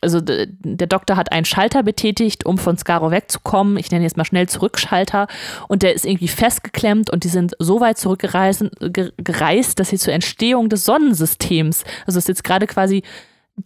also 0.00 0.20
der 0.20 0.86
Doktor 0.86 1.16
hat 1.16 1.30
einen 1.32 1.44
Schalter 1.44 1.82
betätigt, 1.82 2.46
um 2.46 2.58
von 2.58 2.78
Scaro 2.78 3.10
wegzukommen. 3.10 3.76
Ich 3.76 3.90
nenne 3.90 4.04
jetzt 4.04 4.16
mal 4.16 4.24
schnell 4.24 4.48
Zurückschalter 4.48 5.28
und 5.68 5.82
der 5.82 5.94
ist 5.94 6.06
irgendwie 6.06 6.28
festgeklemmt 6.28 7.10
und 7.10 7.24
die 7.24 7.28
sind 7.28 7.52
so 7.58 7.80
weit 7.80 7.98
zurückgereist, 7.98 8.64
gereist, 8.80 9.78
dass 9.78 9.90
sie 9.90 9.98
zur 9.98 10.14
Entstehung 10.14 10.68
des 10.68 10.84
Sonnensystems, 10.84 11.84
also 12.06 12.18
ist 12.18 12.28
jetzt 12.28 12.44
gerade 12.44 12.66
quasi 12.66 13.02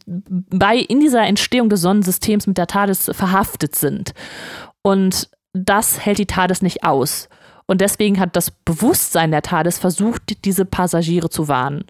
bei 0.06 0.76
in 0.76 1.00
dieser 1.00 1.26
Entstehung 1.26 1.68
des 1.68 1.80
Sonnensystems 1.80 2.46
mit 2.46 2.58
der 2.58 2.66
TARDIS 2.66 3.10
verhaftet 3.12 3.74
sind. 3.74 4.12
Und 4.82 5.28
das 5.52 6.04
hält 6.04 6.18
die 6.18 6.26
TARDIS 6.26 6.62
nicht 6.62 6.84
aus. 6.84 7.28
Und 7.70 7.80
deswegen 7.80 8.18
hat 8.18 8.34
das 8.34 8.50
Bewusstsein 8.50 9.30
der 9.30 9.42
TARDIS 9.42 9.78
versucht, 9.78 10.44
diese 10.44 10.64
Passagiere 10.64 11.30
zu 11.30 11.46
warnen. 11.46 11.84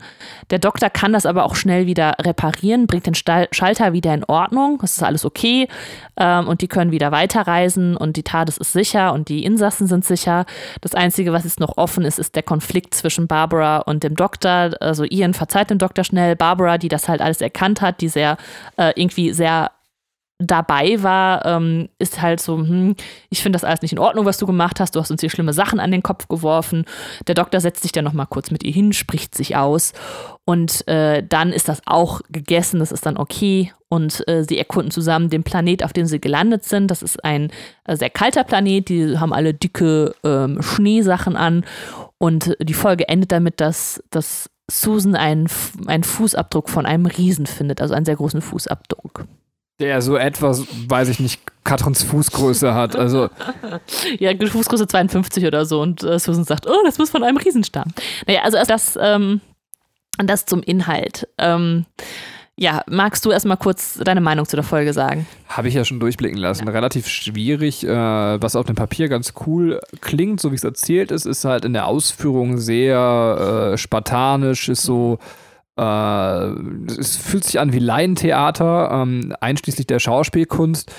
Der 0.50 0.58
Doktor 0.58 0.90
kann 0.90 1.14
das 1.14 1.25
aber 1.25 1.46
auch 1.46 1.56
schnell 1.56 1.87
wieder 1.87 2.16
reparieren, 2.20 2.87
bringt 2.87 3.06
den 3.06 3.14
Schalter 3.14 3.94
wieder 3.94 4.12
in 4.12 4.25
Ordnung. 4.25 4.78
Es 4.82 4.99
ist 4.99 5.02
alles 5.02 5.25
okay. 5.25 5.68
Ähm, 6.18 6.49
und 6.49 6.60
die 6.60 6.68
können 6.68 6.92
wieder 6.92 7.12
weiterreisen 7.12 7.96
und 7.96 8.18
die 8.18 8.22
TARDIS 8.22 8.58
ist 8.58 8.75
sicher 8.75 9.14
und 9.14 9.30
die 9.30 9.42
Insassen 9.42 9.87
sind 9.87 10.04
sicher. 10.04 10.44
Das 10.82 10.94
Einzige, 10.94 11.32
was 11.32 11.44
jetzt 11.44 11.60
noch 11.60 11.78
offen 11.78 12.04
ist, 12.04 12.18
ist 12.18 12.37
der 12.37 12.42
Konflikt 12.42 12.92
zwischen 12.92 13.26
Barbara 13.26 13.78
und 13.78 14.04
dem 14.04 14.16
Doktor. 14.16 14.72
Also 14.80 15.04
Ian 15.04 15.32
verzeiht 15.32 15.70
dem 15.70 15.78
Doktor 15.78 16.04
schnell. 16.04 16.37
Barbara, 16.37 16.76
die 16.76 16.88
das 16.88 17.08
halt 17.08 17.22
alles 17.22 17.40
erkannt 17.40 17.80
hat, 17.80 18.02
die 18.02 18.10
sehr 18.10 18.37
äh, 18.76 18.92
irgendwie 18.96 19.32
sehr 19.32 19.70
dabei 20.40 21.02
war, 21.02 21.44
ähm, 21.44 21.88
ist 21.99 22.20
halt 22.23 22.40
so, 22.40 22.56
hm, 22.59 22.97
ich 23.28 23.42
finde 23.42 23.56
das 23.56 23.64
alles 23.64 23.82
nicht 23.82 23.92
in 23.92 23.99
Ordnung, 23.99 24.25
was 24.25 24.38
du 24.38 24.47
gemacht 24.47 24.80
hast. 24.80 24.97
Du 24.97 25.00
hast 25.00 25.11
uns 25.11 25.20
hier 25.20 25.30
schlimme 25.30 25.52
Sachen 25.52 25.78
an 25.78 25.90
den 25.90 26.02
Kopf 26.02 26.28
geworfen. 26.28 26.85
Der 27.26 27.35
Doktor 27.35 27.61
setzt 27.61 27.82
sich 27.82 27.92
dann 27.92 28.04
nochmal 28.04 28.26
kurz 28.26 28.50
mit 28.50 28.64
ihr 28.64 28.73
hin, 28.73 28.92
spricht 28.92 29.35
sich 29.35 29.56
aus 29.56 29.92
und 30.47 30.88
äh, 30.88 31.23
dann 31.23 31.52
ist 31.52 31.68
das 31.68 31.82
auch 31.87 32.23
gegessen. 32.30 32.80
Das 32.80 32.90
ist 32.90 33.04
dann 33.04 33.18
okay 33.18 33.73
und 33.88 34.26
äh, 34.28 34.44
sie 34.44 34.56
erkunden 34.56 34.90
zusammen 34.90 35.28
den 35.28 35.42
Planet, 35.42 35.85
auf 35.85 35.92
dem 35.92 36.06
sie 36.06 36.20
gelandet 36.20 36.64
sind. 36.64 36.90
Das 36.90 37.02
ist 37.02 37.23
ein 37.25 37.50
äh, 37.85 37.97
sehr 37.97 38.11
kalter 38.11 38.44
Planet. 38.44 38.88
Die 38.88 39.18
haben 39.18 39.35
alle 39.35 39.52
dicke 39.52 40.14
ähm, 40.25 40.62
Schneesachen 40.62 41.37
an 41.37 41.64
und 42.18 42.56
die 42.61 42.75
Folge 42.75 43.09
endet 43.09 43.30
damit, 43.32 43.61
dass, 43.61 44.02
dass 44.11 44.49
Susan 44.70 45.16
einen, 45.16 45.49
einen 45.87 46.04
Fußabdruck 46.04 46.70
von 46.70 46.87
einem 46.87 47.06
Riesen 47.06 47.47
findet, 47.47 47.82
also 47.82 47.92
einen 47.92 48.06
sehr 48.06 48.16
großen 48.16 48.40
Fußabdruck. 48.40 49.26
Der 49.80 50.02
so 50.02 50.16
etwas, 50.16 50.66
weiß 50.88 51.08
ich 51.08 51.20
nicht, 51.20 51.40
Katrins 51.64 52.02
Fußgröße 52.02 52.75
hat. 52.75 52.96
Also 52.96 53.30
Ja, 54.18 54.32
Fußgröße 54.37 54.87
52 54.87 55.44
oder 55.46 55.64
so. 55.64 55.80
Und 55.80 56.02
äh, 56.02 56.18
Susan 56.18 56.44
sagt, 56.44 56.66
oh, 56.66 56.82
das 56.84 56.99
muss 56.99 57.10
von 57.10 57.22
einem 57.22 57.38
Riesen 57.38 57.64
stammen. 57.64 57.92
Naja, 58.26 58.42
also 58.42 58.56
erst 58.58 58.70
das, 58.70 58.99
ähm, 59.00 59.40
das 60.18 60.46
zum 60.46 60.62
Inhalt. 60.62 61.28
Ähm, 61.38 61.87
ja, 62.56 62.82
magst 62.87 63.25
du 63.25 63.30
erstmal 63.30 63.56
kurz 63.56 63.99
deine 64.04 64.20
Meinung 64.20 64.46
zu 64.46 64.54
der 64.54 64.64
Folge 64.64 64.92
sagen? 64.92 65.26
habe 65.49 65.68
ich 65.68 65.75
ja 65.75 65.84
schon 65.84 65.99
durchblicken 65.99 66.38
lassen. 66.38 66.68
Relativ 66.68 67.08
schwierig, 67.08 67.84
äh, 67.84 67.88
was 67.88 68.54
auf 68.54 68.66
dem 68.66 68.76
Papier 68.76 69.08
ganz 69.08 69.32
cool 69.46 69.80
klingt, 70.00 70.40
so 70.40 70.52
wie 70.52 70.56
es 70.56 70.64
erzählt 70.64 71.10
ist, 71.10 71.26
ist 71.26 71.44
halt 71.44 71.64
in 71.64 71.72
der 71.72 71.87
Ausführung 71.87 72.58
sehr 72.58 73.72
äh, 73.72 73.78
spartanisch, 73.78 74.68
ist 74.68 74.82
so 74.82 75.14
äh, 75.14 75.50
es 75.80 77.16
fühlt 77.16 77.44
sich 77.44 77.58
an 77.58 77.72
wie 77.72 77.78
Laientheater, 77.78 78.90
ähm, 78.92 79.34
einschließlich 79.40 79.87
der 79.87 79.99
Schauspielkunst. 79.99 80.92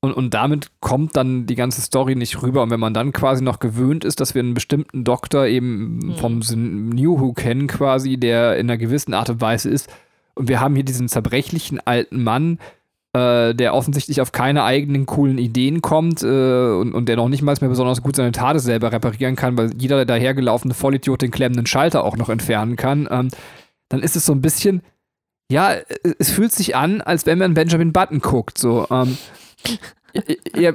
Und, 0.00 0.12
und 0.12 0.34
damit 0.34 0.70
kommt 0.80 1.16
dann 1.16 1.46
die 1.46 1.54
ganze 1.54 1.80
Story 1.80 2.14
nicht 2.14 2.42
rüber. 2.42 2.62
Und 2.62 2.70
wenn 2.70 2.80
man 2.80 2.94
dann 2.94 3.12
quasi 3.12 3.42
noch 3.42 3.58
gewöhnt 3.58 4.04
ist, 4.04 4.20
dass 4.20 4.34
wir 4.34 4.42
einen 4.42 4.54
bestimmten 4.54 5.04
Doktor 5.04 5.46
eben 5.46 6.14
vom 6.16 6.40
New 6.40 7.20
Who 7.20 7.32
kennen, 7.32 7.66
quasi, 7.66 8.16
der 8.16 8.56
in 8.56 8.70
einer 8.70 8.78
gewissen 8.78 9.14
Art 9.14 9.30
und 9.30 9.40
Weise 9.40 9.68
ist. 9.70 9.88
Und 10.34 10.48
wir 10.48 10.60
haben 10.60 10.74
hier 10.74 10.84
diesen 10.84 11.08
zerbrechlichen 11.08 11.80
alten 11.84 12.22
Mann, 12.22 12.58
äh, 13.14 13.54
der 13.54 13.74
offensichtlich 13.74 14.20
auf 14.20 14.32
keine 14.32 14.64
eigenen 14.64 15.06
coolen 15.06 15.38
Ideen 15.38 15.80
kommt 15.80 16.22
äh, 16.22 16.26
und, 16.26 16.92
und 16.92 17.08
der 17.08 17.16
noch 17.16 17.30
nicht 17.30 17.42
mal 17.42 17.56
mehr 17.58 17.70
besonders 17.70 18.02
gut 18.02 18.16
seine 18.16 18.32
Tade 18.32 18.60
selber 18.60 18.92
reparieren 18.92 19.34
kann, 19.34 19.56
weil 19.56 19.70
jeder 19.78 20.04
dahergelaufene 20.04 20.74
Vollidiot 20.74 21.22
den 21.22 21.30
klemmenden 21.30 21.66
Schalter 21.66 22.04
auch 22.04 22.16
noch 22.16 22.28
entfernen 22.28 22.76
kann. 22.76 23.08
Ähm, 23.10 23.28
dann 23.88 24.02
ist 24.02 24.16
es 24.16 24.26
so 24.26 24.32
ein 24.32 24.40
bisschen, 24.40 24.82
ja, 25.50 25.74
es 26.18 26.30
fühlt 26.30 26.52
sich 26.52 26.74
an, 26.76 27.00
als 27.00 27.26
wenn 27.26 27.38
man 27.38 27.54
Benjamin 27.54 27.92
Button 27.92 28.20
guckt. 28.20 28.58
So, 28.58 28.86
ähm, 28.90 29.16
ja, 30.56 30.72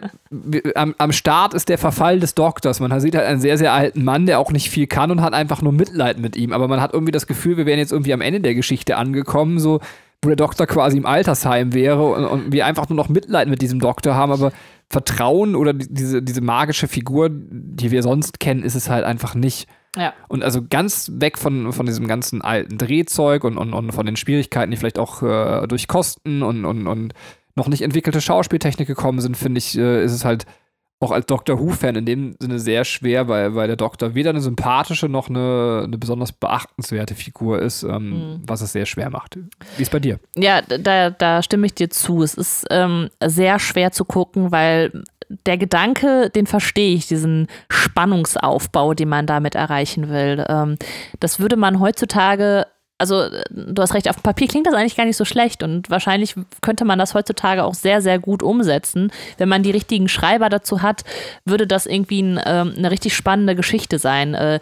am, 0.75 0.94
am 0.98 1.12
Start 1.12 1.53
ist 1.53 1.68
der 1.70 1.77
Verfall 1.77 2.20
des 2.20 2.36
Doktors. 2.36 2.80
Man 2.80 3.00
sieht 3.00 3.15
halt 3.15 3.25
einen 3.25 3.41
sehr, 3.41 3.58
sehr 3.58 3.74
alten 3.74 4.03
Mann, 4.03 4.25
der 4.27 4.39
auch 4.39 4.51
nicht 4.51 4.70
viel 4.70 4.88
kann 4.88 5.10
und 5.12 5.22
hat 5.22 5.34
einfach 5.34 5.62
nur 5.62 5.72
Mitleid 5.74 6.20
mit 6.20 6.36
ihm. 6.36 6.53
Aber 6.53 6.68
man 6.68 6.80
hat 6.80 6.94
irgendwie 6.94 7.12
das 7.12 7.27
Gefühl, 7.27 7.58
wir 7.58 7.65
wären 7.65 7.80
jetzt 7.80 7.91
irgendwie 7.91 8.13
am 8.13 8.22
Ende 8.22 8.39
der 8.41 8.56
Geschichte 8.56 8.98
angekommen, 8.98 9.60
so 9.60 9.80
wo 10.24 10.30
der 10.30 10.36
Doktor 10.36 10.68
quasi 10.68 10.98
im 10.98 11.08
Altersheim 11.08 11.74
wäre 11.74 12.06
und, 12.12 12.25
und 12.25 12.51
wir 12.51 12.68
einfach 12.68 12.88
nur 12.88 12.96
noch 12.96 13.10
Mitleid 13.10 13.48
mit 13.48 13.60
diesem 13.63 13.80
Doktor 13.80 14.13
haben, 14.13 14.32
aber 14.32 14.51
Vertrauen 14.88 15.56
oder 15.56 15.74
die- 15.74 15.91
diese, 15.91 16.22
diese 16.22 16.41
magische 16.41 16.88
Figur, 16.88 17.30
die 17.32 17.89
wir 17.89 18.03
sonst 18.03 18.39
kennen, 18.39 18.62
ist 18.62 18.75
es 18.75 18.88
halt 18.88 19.03
einfach 19.03 19.34
nicht. 19.34 19.68
Ja. 19.95 20.13
Und 20.29 20.43
also 20.43 20.62
ganz 20.67 21.12
weg 21.15 21.38
von, 21.38 21.74
von 21.74 21.86
diesem 21.86 22.07
ganzen 22.07 22.41
alten 22.41 22.77
Drehzeug 22.77 23.43
und, 23.43 23.57
und, 23.57 23.74
und 23.74 23.91
von 23.91 24.05
den 24.05 24.15
Schwierigkeiten, 24.15 24.71
die 24.71 24.77
vielleicht 24.77 25.00
auch 25.00 25.21
äh, 25.21 25.67
durch 25.67 25.88
Kosten 25.88 26.43
und, 26.43 26.65
und, 26.65 26.88
und 26.88 27.13
noch 27.55 27.67
nicht 27.67 27.81
entwickelte 27.81 28.21
Schauspieltechnik 28.21 28.88
gekommen 28.88 29.19
sind, 29.19 29.36
finde 29.36 29.60
ich, 29.60 29.77
äh, 29.77 30.03
ist 30.03 30.13
es 30.13 30.24
halt 30.24 30.45
auch 31.01 31.12
als 31.12 31.25
Doctor 31.25 31.60
Who-Fan 31.60 31.95
in 31.95 32.05
dem 32.05 32.36
Sinne 32.39 32.60
sehr 32.60 32.86
schwer, 32.86 33.27
weil, 33.27 33.55
weil 33.55 33.67
der 33.67 33.75
Doktor 33.75 34.13
weder 34.13 34.29
eine 34.29 34.39
sympathische 34.39 35.10
noch 35.10 35.29
eine, 35.29 35.81
eine 35.86 35.98
besonders 35.98 36.31
beachtenswerte 36.31 37.15
Figur 37.15 37.60
ist, 37.60 37.81
ähm, 37.81 38.41
was 38.45 38.62
es 38.62 38.71
sehr 38.71 38.86
schwer 38.86 39.10
macht. 39.10 39.38
Wie 39.77 39.81
ist 39.81 39.91
bei 39.91 40.00
dir? 40.00 40.19
Ja, 40.38 40.62
da, 40.62 41.10
da 41.10 41.41
stimme 41.41 41.65
ich 41.65 41.74
dir 41.74 41.89
zu. 41.89 42.21
Es 42.21 42.36
ist 42.36 42.67
ähm, 42.69 43.10
sehr 43.24 43.57
schwer 43.57 43.91
zu 43.91 44.05
gucken, 44.05 44.51
weil 44.51 45.03
der 45.45 45.57
Gedanke, 45.57 46.29
den 46.29 46.47
verstehe 46.47 46.95
ich, 46.95 47.07
diesen 47.07 47.47
Spannungsaufbau, 47.69 48.93
den 48.93 49.09
man 49.09 49.25
damit 49.25 49.55
erreichen 49.55 50.09
will. 50.09 50.45
Ähm, 50.47 50.77
das 51.19 51.39
würde 51.39 51.55
man 51.55 51.79
heutzutage, 51.79 52.67
also 52.97 53.21
äh, 53.21 53.43
du 53.50 53.81
hast 53.81 53.93
recht, 53.93 54.09
auf 54.09 54.17
dem 54.17 54.23
Papier 54.23 54.47
klingt 54.47 54.67
das 54.67 54.73
eigentlich 54.73 54.97
gar 54.97 55.05
nicht 55.05 55.17
so 55.17 55.25
schlecht 55.25 55.63
und 55.63 55.89
wahrscheinlich 55.89 56.35
könnte 56.61 56.85
man 56.85 57.00
das 57.00 57.13
heutzutage 57.13 57.63
auch 57.63 57.73
sehr, 57.73 58.01
sehr 58.01 58.19
gut 58.19 58.43
umsetzen. 58.43 59.11
Wenn 59.38 59.50
man 59.50 59.63
die 59.63 59.71
richtigen 59.71 60.07
Schreiber 60.07 60.50
dazu 60.50 60.81
hat, 60.81 61.03
würde 61.45 61.67
das 61.67 61.85
irgendwie 61.85 62.21
ein, 62.21 62.39
ähm, 62.45 62.73
eine 62.77 62.91
richtig 62.91 63.15
spannende 63.15 63.55
Geschichte 63.55 64.00
sein. 64.00 64.33
Äh, 64.33 64.59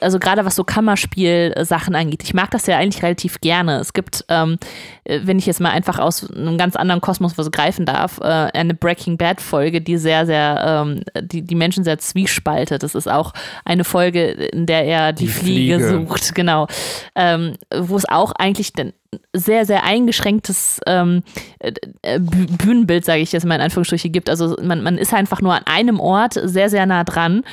also 0.00 0.18
gerade 0.18 0.44
was 0.44 0.56
so 0.56 0.64
Kammerspiel-Sachen 0.64 1.94
angeht. 1.94 2.22
Ich 2.22 2.34
mag 2.34 2.50
das 2.50 2.66
ja 2.66 2.78
eigentlich 2.78 3.02
relativ 3.02 3.40
gerne. 3.40 3.78
Es 3.78 3.92
gibt, 3.92 4.24
ähm, 4.28 4.58
äh, 5.04 5.20
wenn 5.24 5.38
ich 5.38 5.46
jetzt 5.46 5.60
mal 5.60 5.70
einfach 5.70 5.98
aus 5.98 6.30
einem 6.30 6.58
ganz 6.58 6.76
anderen 6.76 7.00
Kosmos 7.00 7.38
was 7.38 7.50
greifen 7.50 7.86
darf, 7.86 8.18
äh, 8.20 8.24
eine 8.24 8.74
Breaking 8.74 9.16
Bad-Folge, 9.16 9.80
die 9.80 9.96
sehr, 9.96 10.26
sehr, 10.26 10.84
ähm, 10.86 11.02
die, 11.20 11.42
die 11.42 11.54
Menschen 11.54 11.84
sehr 11.84 11.98
zwiespaltet. 11.98 12.82
Das 12.82 12.94
ist 12.94 13.08
auch 13.08 13.32
eine 13.64 13.84
Folge, 13.84 14.30
in 14.30 14.66
der 14.66 14.84
er 14.84 15.12
die, 15.12 15.24
Die 15.26 15.30
Fliege, 15.30 15.78
Fliege. 15.78 16.06
sucht, 16.06 16.34
genau. 16.34 16.66
Ähm, 17.14 17.54
wo 17.74 17.96
es 17.96 18.08
auch 18.08 18.32
eigentlich 18.32 18.72
ein 18.78 18.92
sehr, 19.32 19.64
sehr 19.64 19.84
eingeschränktes 19.84 20.80
ähm, 20.86 21.22
äh, 21.60 21.72
äh, 22.02 22.18
Bü- 22.18 22.56
Bühnenbild, 22.56 23.04
sage 23.04 23.20
ich 23.20 23.30
jetzt 23.32 23.46
mal 23.46 23.54
in 23.54 23.60
Anführungsstriche, 23.60 24.10
gibt. 24.10 24.28
Also 24.28 24.56
man, 24.60 24.82
man 24.82 24.98
ist 24.98 25.14
einfach 25.14 25.40
nur 25.40 25.54
an 25.54 25.62
einem 25.66 26.00
Ort 26.00 26.34
sehr, 26.42 26.68
sehr 26.68 26.84
nah 26.86 27.04
dran. 27.04 27.44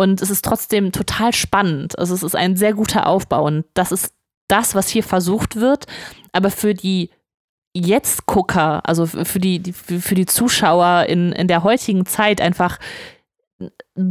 Und 0.00 0.22
es 0.22 0.30
ist 0.30 0.44
trotzdem 0.44 0.92
total 0.92 1.34
spannend. 1.34 1.98
Also 1.98 2.14
es 2.14 2.22
ist 2.22 2.36
ein 2.36 2.56
sehr 2.56 2.72
guter 2.72 3.08
Aufbau. 3.08 3.44
Und 3.44 3.64
das 3.74 3.90
ist 3.90 4.14
das, 4.46 4.76
was 4.76 4.88
hier 4.88 5.02
versucht 5.02 5.56
wird. 5.56 5.86
Aber 6.32 6.50
für 6.50 6.72
die 6.72 7.10
Jetzt-Gucker, 7.74 8.88
also 8.88 9.06
für 9.06 9.40
die, 9.40 9.72
für 9.72 10.14
die 10.14 10.26
Zuschauer 10.26 11.06
in, 11.08 11.32
in 11.32 11.48
der 11.48 11.64
heutigen 11.64 12.06
Zeit 12.06 12.40
einfach 12.40 12.78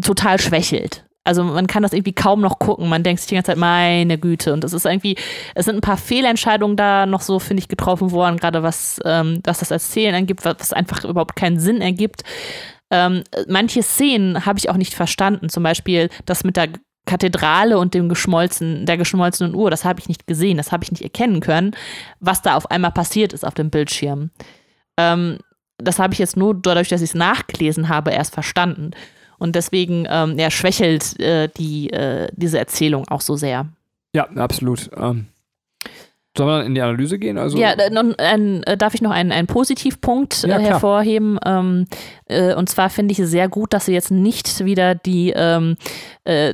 total 0.02 0.40
schwächelt. 0.40 1.06
Also 1.24 1.44
man 1.44 1.68
kann 1.68 1.84
das 1.84 1.94
irgendwie 1.94 2.14
kaum 2.14 2.42
noch 2.42 2.60
gucken. 2.60 2.90
Man 2.90 3.04
denkt 3.04 3.22
sich 3.22 3.30
die 3.30 3.36
ganze 3.36 3.52
Zeit, 3.52 3.58
meine 3.58 4.18
Güte. 4.18 4.52
Und 4.54 4.66
es 4.66 4.74
ist 4.74 4.86
irgendwie, 4.86 5.16
es 5.56 5.66
sind 5.66 5.76
ein 5.76 5.82
paar 5.82 5.98
Fehlentscheidungen 5.98 6.76
da 6.76 7.06
noch 7.06 7.22
so, 7.22 7.40
finde 7.40 7.62
ich, 7.62 7.70
getroffen 7.70 8.12
worden, 8.12 8.38
gerade 8.38 8.62
was, 8.62 9.00
ähm, 9.06 9.42
was 9.46 9.60
das 9.60 9.72
Erzählen 9.72 10.16
angibt, 10.16 10.44
was 10.44 10.74
einfach 10.74 11.06
überhaupt 11.06 11.38
keinen 11.38 11.60
Sinn 11.60 11.82
ergibt. 11.82 12.24
Ähm, 12.90 13.24
manche 13.48 13.84
Szenen 13.84 14.46
habe 14.46 14.60
ich 14.60 14.70
auch 14.70 14.78
nicht 14.78 14.94
verstanden. 14.94 15.50
Zum 15.50 15.64
Beispiel 15.64 16.10
das 16.26 16.44
mit 16.44 16.58
der 16.58 16.70
Kathedrale 17.06 17.80
und 17.80 17.94
dem 17.94 18.10
geschmolzen, 18.10 18.86
der 18.86 18.98
geschmolzenen 18.98 19.56
Uhr, 19.56 19.72
das 19.72 19.86
habe 19.86 20.00
ich 20.00 20.08
nicht 20.08 20.28
gesehen, 20.28 20.58
das 20.58 20.72
habe 20.72 20.84
ich 20.84 20.92
nicht 20.92 21.02
erkennen 21.02 21.40
können, 21.40 21.72
was 22.20 22.42
da 22.42 22.56
auf 22.56 22.70
einmal 22.70 22.92
passiert 22.92 23.34
ist 23.34 23.46
auf 23.46 23.56
dem 23.56 23.70
Bildschirm. 23.72 24.30
Ähm, 24.98 25.40
das 25.78 26.00
habe 26.00 26.14
ich 26.14 26.20
jetzt 26.20 26.38
nur 26.38 26.56
dadurch, 26.56 26.90
dass 26.90 27.02
ich 27.02 27.12
es 27.12 27.16
nachgelesen 27.16 27.90
habe, 27.90 28.12
erst 28.12 28.34
verstanden. 28.34 28.92
Und 29.40 29.56
deswegen 29.56 30.06
ähm, 30.10 30.38
ja, 30.38 30.50
schwächelt 30.52 31.20
äh, 31.20 31.50
die, 31.58 31.92
äh, 31.92 32.28
diese 32.34 32.60
Erzählung 32.60 33.08
auch 33.08 33.22
so 33.22 33.36
sehr. 33.36 33.68
Ja, 34.14 34.28
absolut. 34.36 34.90
Ähm, 34.98 35.28
sollen 36.38 36.50
wir 36.50 36.58
dann 36.58 36.68
in 36.68 36.76
die 36.76 36.82
Analyse 36.82 37.20
gehen? 37.20 37.38
Also, 37.38 37.58
Ja, 37.58 37.72
äh, 37.72 37.90
nun, 37.90 38.16
ein, 38.18 38.64
äh, 38.64 38.78
darf 38.78 38.94
ich 38.94 39.02
noch 39.02 39.12
einen, 39.12 39.32
einen 39.32 39.48
Positivpunkt 39.48 40.44
äh, 40.44 40.50
Ja, 40.50 40.60
hervorheben? 40.60 41.40
Ähm, 41.46 41.88
äh, 42.26 42.54
und 42.54 42.70
zwar 42.70 42.90
finde 42.90 43.12
ich 43.12 43.20
es 43.20 43.30
sehr 43.32 43.50
gut, 43.50 43.74
dass 43.74 43.86
sie 43.86 43.94
jetzt 43.94 44.12
nicht 44.12 44.64
wieder 44.64 44.96
die 44.96 45.34
ähm, 45.36 45.78
äh, 46.26 46.54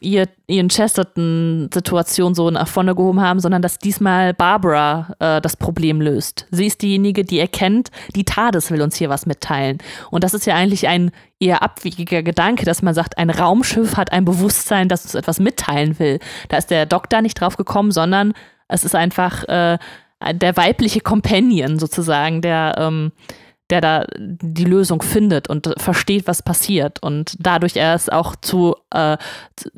ihr, 0.00 0.28
ihren 0.46 0.68
Chesterton-Situation 0.68 2.34
so 2.34 2.50
nach 2.50 2.68
vorne 2.68 2.94
gehoben 2.94 3.20
haben, 3.20 3.40
sondern 3.40 3.62
dass 3.62 3.78
diesmal 3.78 4.34
Barbara 4.34 5.14
äh, 5.18 5.40
das 5.40 5.56
Problem 5.56 6.00
löst. 6.00 6.46
Sie 6.50 6.66
ist 6.66 6.82
diejenige, 6.82 7.24
die 7.24 7.38
erkennt, 7.38 7.90
die 8.14 8.24
TARDIS 8.24 8.70
will 8.70 8.82
uns 8.82 8.96
hier 8.96 9.10
was 9.10 9.26
mitteilen. 9.26 9.78
Und 10.10 10.24
das 10.24 10.34
ist 10.34 10.46
ja 10.46 10.54
eigentlich 10.54 10.88
ein 10.88 11.10
eher 11.38 11.62
abwegiger 11.62 12.22
Gedanke, 12.22 12.64
dass 12.64 12.82
man 12.82 12.94
sagt, 12.94 13.18
ein 13.18 13.30
Raumschiff 13.30 13.96
hat 13.96 14.12
ein 14.12 14.24
Bewusstsein, 14.24 14.88
das 14.88 15.04
uns 15.04 15.14
etwas 15.14 15.38
mitteilen 15.38 15.98
will. 15.98 16.18
Da 16.48 16.56
ist 16.56 16.70
der 16.70 16.86
Doktor 16.86 17.20
nicht 17.20 17.40
drauf 17.40 17.56
gekommen, 17.56 17.90
sondern 17.90 18.32
es 18.68 18.84
ist 18.84 18.94
einfach 18.94 19.44
äh, 19.44 19.78
der 20.32 20.56
weibliche 20.56 21.00
Companion 21.00 21.78
sozusagen, 21.78 22.40
der, 22.40 22.74
ähm, 22.78 23.12
der 23.70 23.80
da 23.80 24.06
die 24.16 24.64
Lösung 24.64 25.02
findet 25.02 25.48
und 25.48 25.72
versteht, 25.78 26.26
was 26.26 26.42
passiert 26.42 27.02
und 27.02 27.34
dadurch 27.38 27.76
erst 27.76 28.12
auch 28.12 28.36
zu, 28.36 28.76
äh, 28.92 29.16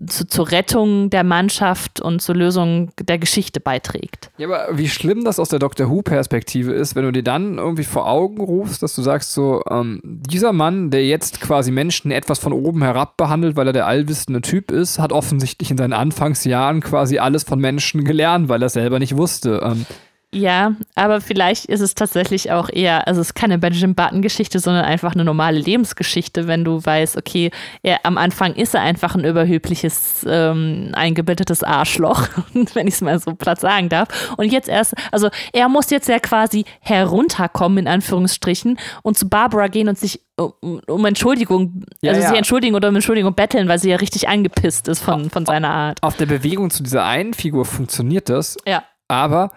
zu, 0.07 0.27
zur 0.27 0.51
Rettung 0.51 1.11
der 1.11 1.25
Mannschaft 1.25 2.01
und 2.01 2.21
zur 2.21 2.35
Lösung 2.35 2.91
der 3.01 3.19
Geschichte 3.19 3.61
beiträgt. 3.61 4.31
Ja, 4.37 4.47
aber 4.49 4.77
wie 4.77 4.89
schlimm 4.89 5.25
das 5.25 5.39
aus 5.39 5.49
der 5.49 5.59
Doctor 5.59 5.89
Who-Perspektive 5.89 6.73
ist, 6.73 6.97
wenn 6.97 7.05
du 7.05 7.13
dir 7.13 7.23
dann 7.23 7.59
irgendwie 7.59 7.85
vor 7.85 8.07
Augen 8.07 8.41
rufst, 8.41 8.83
dass 8.83 8.95
du 8.95 9.03
sagst, 9.03 9.33
so, 9.33 9.63
ähm, 9.71 10.01
dieser 10.05 10.53
Mann, 10.53 10.91
der 10.91 11.07
jetzt 11.07 11.41
quasi 11.41 11.71
Menschen 11.71 12.11
etwas 12.11 12.39
von 12.39 12.53
oben 12.53 12.83
herab 12.83 13.17
behandelt, 13.17 13.57
weil 13.57 13.69
er 13.69 13.73
der 13.73 13.87
allwissende 13.87 14.43
Typ 14.43 14.71
ist, 14.71 14.99
hat 14.99 15.13
offensichtlich 15.13 15.71
in 15.71 15.79
seinen 15.79 15.95
Anfangsjahren 15.95 16.81
quasi 16.81 17.19
alles 17.19 17.45
von 17.45 17.59
Menschen 17.59 18.05
gelernt, 18.05 18.49
weil 18.49 18.63
er 18.63 18.67
es 18.67 18.75
selber 18.75 18.99
nicht 18.99 19.17
wusste. 19.17 19.61
Ähm, 19.65 19.87
Ja, 20.35 20.75
aber 20.95 21.23
vielleicht 21.23 21.65
ist 21.65 21.81
es 21.81 21.95
tatsächlich 21.95 22.53
auch 22.53 22.69
eher, 22.71 23.09
also 23.09 23.23
es 23.23 23.29
ist 23.29 23.35
keine 23.35 23.57
Benjamin 23.59 23.95
Button-Geschichte, 23.95 24.59
sondern 24.59 24.85
einfach 24.85 25.15
eine 25.15 25.25
normale 25.25 25.59
Lebensgeschichte, 25.59 26.47
wenn 26.47 26.65
du 26.65 26.85
weißt, 26.85 27.17
okay, 27.17 27.51
er, 27.83 28.05
am 28.05 28.19
Anfang 28.19 28.53
ist 28.55 28.75
er 28.75 28.83
einfach 28.83 29.15
ein 29.15 29.25
überhöbliches, 29.25 30.27
ähm, 30.29 30.91
eingebildetes 30.93 31.63
Arschloch, 31.63 32.29
wenn 32.75 32.87
ich 32.87 32.95
es 32.95 33.01
mal 33.01 33.19
so 33.19 33.35
platt 33.35 33.59
sagen 33.61 33.89
darf. 33.89 34.09
Und 34.37 34.53
jetzt 34.53 34.69
erst, 34.69 34.93
also 35.13 35.31
er 35.55 35.71
muss 35.71 35.89
jetzt 35.89 36.09
ja 36.11 36.19
quasi 36.19 36.67
herunterkommen, 36.81 37.79
in 37.79 37.89
Anführungsstrichen, 37.89 38.79
und 39.03 39.17
zu 39.17 39.31
Barbara 39.31 39.69
gehen 39.69 39.89
und 39.89 39.99
sich 39.99 40.21
um, 40.37 40.53
um 40.87 41.05
Entschuldigung, 41.07 41.85
Ja, 42.03 42.11
also 42.13 42.23
ja. 42.23 42.29
sie 42.29 42.37
entschuldigen 42.37 42.75
oder 42.77 42.91
um 42.91 42.95
Entschuldigung 42.95 43.35
betteln, 43.35 43.67
weil 43.67 43.79
sie 43.79 43.89
ja 43.89 43.97
richtig 43.97 44.29
angepisst 44.29 44.89
ist 44.89 45.01
von, 45.01 45.31
von 45.31 45.47
seiner 45.47 45.71
Art. 45.71 46.03
auf 46.03 46.17
der 46.19 46.27
Bewegung 46.27 46.69
zu 46.71 46.83
dieser 46.83 47.05
einen 47.07 47.33
Figur 47.33 47.65
funktioniert 47.65 48.29
das, 48.29 48.59
Ja. 48.67 48.85
aber 49.09 49.53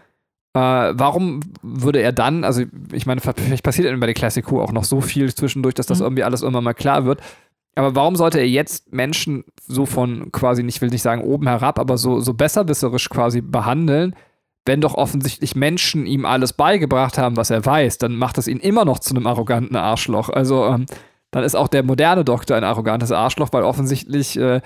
Äh, 0.53 0.59
warum 0.59 1.39
würde 1.61 2.01
er 2.01 2.11
dann, 2.11 2.43
also 2.43 2.63
ich 2.91 3.05
meine, 3.05 3.21
vielleicht 3.21 3.63
passiert 3.63 3.97
bei 3.99 4.05
der 4.05 4.15
Classic 4.15 4.49
Who 4.51 4.61
auch 4.61 4.73
noch 4.73 4.83
so 4.83 4.99
viel 4.99 5.33
zwischendurch, 5.33 5.75
dass 5.75 5.85
das 5.87 5.99
Mhm. 5.99 6.05
irgendwie 6.05 6.23
alles 6.23 6.41
irgendwann 6.41 6.65
mal 6.65 6.73
klar 6.73 7.05
wird. 7.05 7.21
Aber 7.75 7.95
warum 7.95 8.17
sollte 8.17 8.39
er 8.39 8.47
jetzt 8.47 8.91
Menschen 8.91 9.45
so 9.65 9.85
von 9.85 10.31
quasi, 10.33 10.61
ich 10.63 10.81
will 10.81 10.89
nicht 10.89 11.01
sagen 11.01 11.21
oben 11.23 11.47
herab, 11.47 11.79
aber 11.79 11.97
so, 11.97 12.19
so 12.19 12.33
besserwisserisch 12.33 13.09
quasi 13.09 13.39
behandeln, 13.39 14.13
wenn 14.65 14.81
doch 14.81 14.95
offensichtlich 14.95 15.55
Menschen 15.55 16.05
ihm 16.05 16.25
alles 16.25 16.53
beigebracht 16.53 17.17
haben, 17.17 17.37
was 17.37 17.49
er 17.49 17.65
weiß, 17.65 17.97
dann 17.97 18.17
macht 18.17 18.37
das 18.37 18.47
ihn 18.47 18.59
immer 18.59 18.83
noch 18.83 18.99
zu 18.99 19.15
einem 19.15 19.25
arroganten 19.25 19.77
Arschloch. 19.77 20.29
Also 20.29 20.65
ähm, 20.65 20.85
dann 21.31 21.45
ist 21.45 21.55
auch 21.55 21.69
der 21.69 21.83
moderne 21.83 22.25
Doktor 22.25 22.57
ein 22.57 22.65
arrogantes 22.65 23.11
Arschloch, 23.13 23.49
weil 23.53 23.63
offensichtlich 23.63 24.37
äh, 24.37 24.59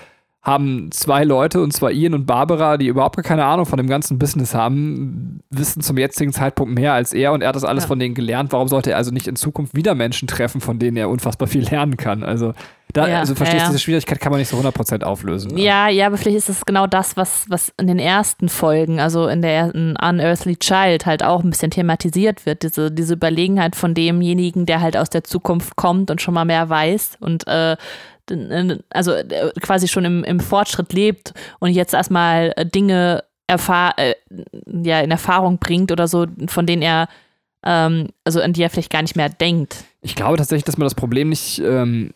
haben 0.45 0.89
zwei 0.91 1.23
Leute, 1.23 1.59
und 1.61 1.73
zwar 1.73 1.91
Ian 1.91 2.13
und 2.13 2.25
Barbara, 2.27 2.77
die 2.77 2.85
überhaupt 2.87 3.15
gar 3.15 3.23
keine 3.23 3.45
Ahnung 3.45 3.65
von 3.65 3.77
dem 3.77 3.87
ganzen 3.87 4.19
Business 4.19 4.53
haben, 4.53 5.39
wissen 5.49 5.81
zum 5.81 5.97
jetzigen 5.97 6.31
Zeitpunkt 6.33 6.75
mehr 6.75 6.93
als 6.93 7.13
er 7.13 7.33
und 7.33 7.41
er 7.41 7.47
hat 7.49 7.55
das 7.55 7.63
alles 7.63 7.85
Ja. 7.85 7.87
von 7.87 7.97
denen 7.99 8.13
gelernt. 8.13 8.53
Warum 8.53 8.67
sollte 8.67 8.91
er 8.91 8.97
also 8.97 9.09
nicht 9.11 9.27
in 9.27 9.35
Zukunft 9.35 9.75
wieder 9.75 9.95
Menschen 9.95 10.27
treffen, 10.27 10.61
von 10.61 10.77
denen 10.77 10.97
er 10.97 11.09
unfassbar 11.09 11.47
viel 11.47 11.63
lernen 11.63 11.97
kann? 11.97 12.23
Also, 12.23 12.53
da, 12.93 13.07
Ja, 13.07 13.19
also 13.19 13.33
verstehst 13.33 13.61
ja, 13.63 13.67
du, 13.67 13.71
diese 13.73 13.83
Schwierigkeit 13.83 14.21
kann 14.21 14.31
man 14.31 14.39
nicht 14.39 14.49
so 14.49 14.57
100% 14.57 15.03
auflösen. 15.03 15.55
ne? 15.55 15.61
Ja, 15.61 15.89
ja, 15.89 16.05
aber 16.05 16.17
vielleicht 16.17 16.37
ist 16.37 16.49
es 16.49 16.63
genau 16.65 16.85
das, 16.85 17.17
was, 17.17 17.45
was 17.49 17.73
in 17.79 17.87
den 17.87 17.97
ersten 17.99 18.47
Folgen, 18.47 18.99
also 18.99 19.27
in 19.27 19.41
der 19.41 19.51
ersten 19.51 19.95
Unearthly 19.97 20.57
Child, 20.57 21.07
halt 21.07 21.23
auch 21.23 21.43
ein 21.43 21.49
bisschen 21.49 21.71
thematisiert 21.71 22.45
wird. 22.45 22.61
Diese, 22.61 22.91
diese 22.91 23.15
Überlegenheit 23.15 23.75
von 23.75 23.95
demjenigen, 23.95 24.67
der 24.67 24.79
halt 24.81 24.95
aus 24.95 25.09
der 25.09 25.23
Zukunft 25.23 25.75
kommt 25.75 26.11
und 26.11 26.21
schon 26.21 26.35
mal 26.35 26.45
mehr 26.45 26.69
weiß 26.69 27.17
und 27.19 27.47
äh, 27.47 27.75
also 28.89 29.11
äh, 29.13 29.51
quasi 29.61 29.87
schon 29.87 30.05
im, 30.05 30.23
im 30.23 30.39
Fortschritt 30.39 30.93
lebt 30.93 31.33
und 31.59 31.71
jetzt 31.71 31.93
erstmal 31.93 32.53
äh, 32.55 32.65
Dinge 32.65 33.23
erfahr 33.47 33.97
äh, 33.97 34.15
ja, 34.65 35.01
in 35.01 35.11
Erfahrung 35.11 35.59
bringt 35.59 35.91
oder 35.91 36.07
so, 36.07 36.25
von 36.47 36.65
denen 36.65 36.81
er, 36.81 37.07
ähm, 37.63 38.09
also 38.23 38.41
an 38.41 38.53
die 38.53 38.63
er 38.63 38.69
vielleicht 38.69 38.91
gar 38.91 39.01
nicht 39.01 39.15
mehr 39.15 39.29
denkt. 39.29 39.83
Ich 40.01 40.15
glaube 40.15 40.37
tatsächlich, 40.37 40.65
dass 40.65 40.77
man 40.77 40.85
das 40.85 40.95
Problem 40.95 41.29
nicht 41.29 41.59
ähm, 41.59 42.13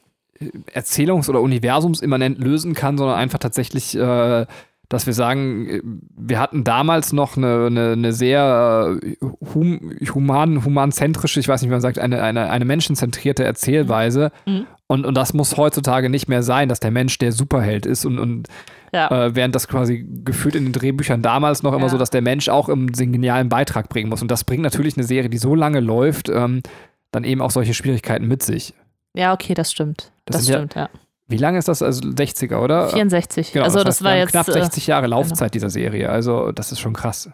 erzählungs- 0.74 1.30
oder 1.30 1.42
universumsimmanent 1.42 2.40
lösen 2.40 2.74
kann, 2.74 2.98
sondern 2.98 3.18
einfach 3.18 3.40
tatsächlich, 3.40 3.96
äh, 3.96 4.46
dass 4.90 5.06
wir 5.06 5.14
sagen, 5.14 5.68
äh, 5.70 5.82
wir 6.18 6.40
hatten 6.40 6.64
damals 6.64 7.14
noch 7.14 7.38
eine, 7.38 7.68
eine, 7.68 7.92
eine 7.94 8.12
sehr 8.14 8.98
äh, 9.02 9.16
hum, 9.54 9.92
human, 10.14 10.66
humanzentrische, 10.66 11.40
ich 11.40 11.48
weiß 11.48 11.62
nicht, 11.62 11.70
wie 11.70 11.74
man 11.74 11.82
sagt, 11.82 12.00
eine, 12.00 12.22
eine, 12.22 12.50
eine 12.50 12.66
menschenzentrierte 12.66 13.44
Erzählweise. 13.44 14.32
Mhm. 14.46 14.66
Und, 14.88 15.06
und 15.06 15.14
das 15.16 15.34
muss 15.36 15.56
heutzutage 15.56 16.10
nicht 16.10 16.28
mehr 16.28 16.42
sein, 16.42 16.68
dass 16.68 16.80
der 16.80 16.90
Mensch 16.90 17.20
der 17.20 17.32
Superheld 17.32 17.86
ist 17.86 18.06
und, 18.06 18.18
und 18.18 18.48
Ja. 18.92 19.26
äh, 19.28 19.36
während 19.36 19.54
das 19.54 19.68
quasi 19.68 20.04
gefühlt 20.26 20.56
in 20.56 20.64
den 20.64 20.74
Drehbüchern 20.74 21.22
damals 21.22 21.62
noch 21.62 21.74
immer 21.74 21.84
Ja. 21.84 21.90
so, 21.90 21.98
dass 22.00 22.10
der 22.10 22.24
Mensch 22.24 22.50
auch 22.50 22.70
im 22.70 22.92
den 22.92 23.12
genialen 23.14 23.50
Beitrag 23.50 23.88
bringen 23.90 24.10
muss. 24.10 24.24
Und 24.24 24.32
das 24.32 24.44
bringt 24.44 24.64
natürlich 24.64 24.98
eine 24.98 25.06
Serie, 25.06 25.30
die 25.30 25.38
so 25.38 25.54
lange 25.54 25.80
läuft, 25.80 26.28
ähm, 26.30 26.64
dann 27.12 27.24
eben 27.24 27.42
auch 27.42 27.52
solche 27.52 27.76
Schwierigkeiten 27.76 28.28
mit 28.28 28.42
sich. 28.42 28.74
ja, 29.14 29.32
okay, 29.34 29.54
das 29.54 29.72
stimmt. 29.72 30.12
Das 30.26 30.38
Das, 30.38 30.46
sind 30.46 30.54
ja- 30.54 30.60
stimmt, 30.60 30.76
ja. 30.76 30.90
Wie 31.30 31.38
lange 31.38 31.58
ist 31.60 31.68
das? 31.68 31.82
Also 31.82 32.02
60er, 32.02 32.60
oder? 32.60 32.90
64. 32.90 33.54
Genau, 33.54 33.66
also 33.66 33.84
das, 33.84 33.98
heißt, 33.98 34.04
war 34.04 34.18
jetzt 34.18 34.32
knapp 34.32 34.48
äh, 34.50 34.54
60 34.54 34.88
Jahre 34.88 35.08
Laufzeit 35.08 35.54
dieser 35.54 35.70
Serie. 35.70 36.10
Also 36.10 36.52
das 36.52 36.72
ist 36.72 36.80
schon 36.80 36.94
krass. 36.94 37.30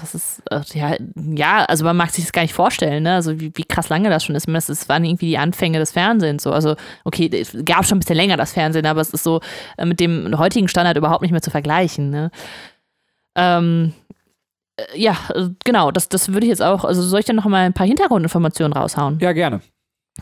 Das 0.00 0.14
ist, 0.14 0.42
äh, 0.50 0.60
ja, 0.74 0.96
ja, 1.16 1.64
also 1.64 1.84
man 1.84 1.96
mag 1.96 2.10
sich 2.10 2.24
das 2.24 2.32
gar 2.32 2.42
nicht 2.42 2.54
vorstellen, 2.54 3.02
ne? 3.02 3.14
Also 3.14 3.40
wie, 3.40 3.52
wie 3.54 3.64
krass 3.64 3.88
lange 3.88 4.10
das 4.10 4.24
schon 4.24 4.34
ist. 4.36 4.46
Meine, 4.46 4.62
Das 4.66 4.88
waren 4.88 5.04
irgendwie 5.04 5.26
die 5.26 5.38
Anfänge 5.38 5.78
des 5.78 5.92
Fernsehens 5.92 6.42
so. 6.42 6.52
Also, 6.52 6.76
okay, 7.04 7.28
es 7.32 7.56
gab 7.64 7.84
schon 7.84 7.96
ein 7.96 8.00
bisschen 8.00 8.16
länger 8.16 8.36
das 8.36 8.52
Fernsehen, 8.52 8.86
aber 8.86 9.00
es 9.00 9.10
ist 9.10 9.24
so 9.24 9.40
äh, 9.76 9.84
mit 9.84 10.00
dem 10.00 10.38
heutigen 10.38 10.68
Standard 10.68 10.96
überhaupt 10.96 11.22
nicht 11.22 11.32
mehr 11.32 11.42
zu 11.42 11.50
vergleichen, 11.50 12.10
ne? 12.10 12.30
Ähm, 13.34 13.92
äh, 14.76 14.98
ja, 14.98 15.16
äh, 15.34 15.48
genau, 15.64 15.90
das, 15.90 16.08
das 16.08 16.32
würde 16.32 16.46
ich 16.46 16.50
jetzt 16.50 16.62
auch, 16.62 16.84
also 16.84 17.02
soll 17.02 17.20
ich 17.20 17.26
dann 17.26 17.36
noch 17.36 17.44
mal 17.46 17.64
ein 17.64 17.74
paar 17.74 17.86
Hintergrundinformationen 17.86 18.72
raushauen? 18.72 19.18
Ja, 19.20 19.32
gerne. 19.32 19.60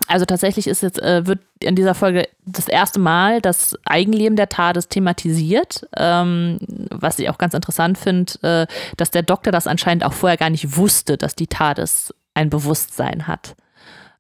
Also 0.07 0.25
tatsächlich 0.25 0.67
ist 0.67 0.83
jetzt, 0.83 1.01
äh, 1.03 1.27
wird 1.27 1.41
in 1.61 1.75
dieser 1.75 1.95
Folge 1.95 2.29
das 2.45 2.69
erste 2.69 3.01
Mal 3.01 3.41
das 3.41 3.77
Eigenleben 3.85 4.37
der 4.37 4.49
TARDIS 4.49 4.89
thematisiert, 4.89 5.87
ähm, 5.97 6.59
was 6.91 7.19
ich 7.19 7.29
auch 7.31 7.39
ganz 7.39 7.55
interessant 7.55 7.99
finde, 7.99 8.33
äh, 8.43 8.67
dass 8.97 9.11
der 9.11 9.23
Doktor 9.23 9.51
das 9.53 9.67
anscheinend 9.67 10.05
auch 10.05 10.13
vorher 10.13 10.37
gar 10.37 10.51
nicht 10.51 10.77
wusste, 10.77 11.17
dass 11.17 11.35
die 11.35 11.47
TARDIS 11.47 12.15
ein 12.35 12.51
Bewusstsein 12.51 13.27
hat. 13.27 13.57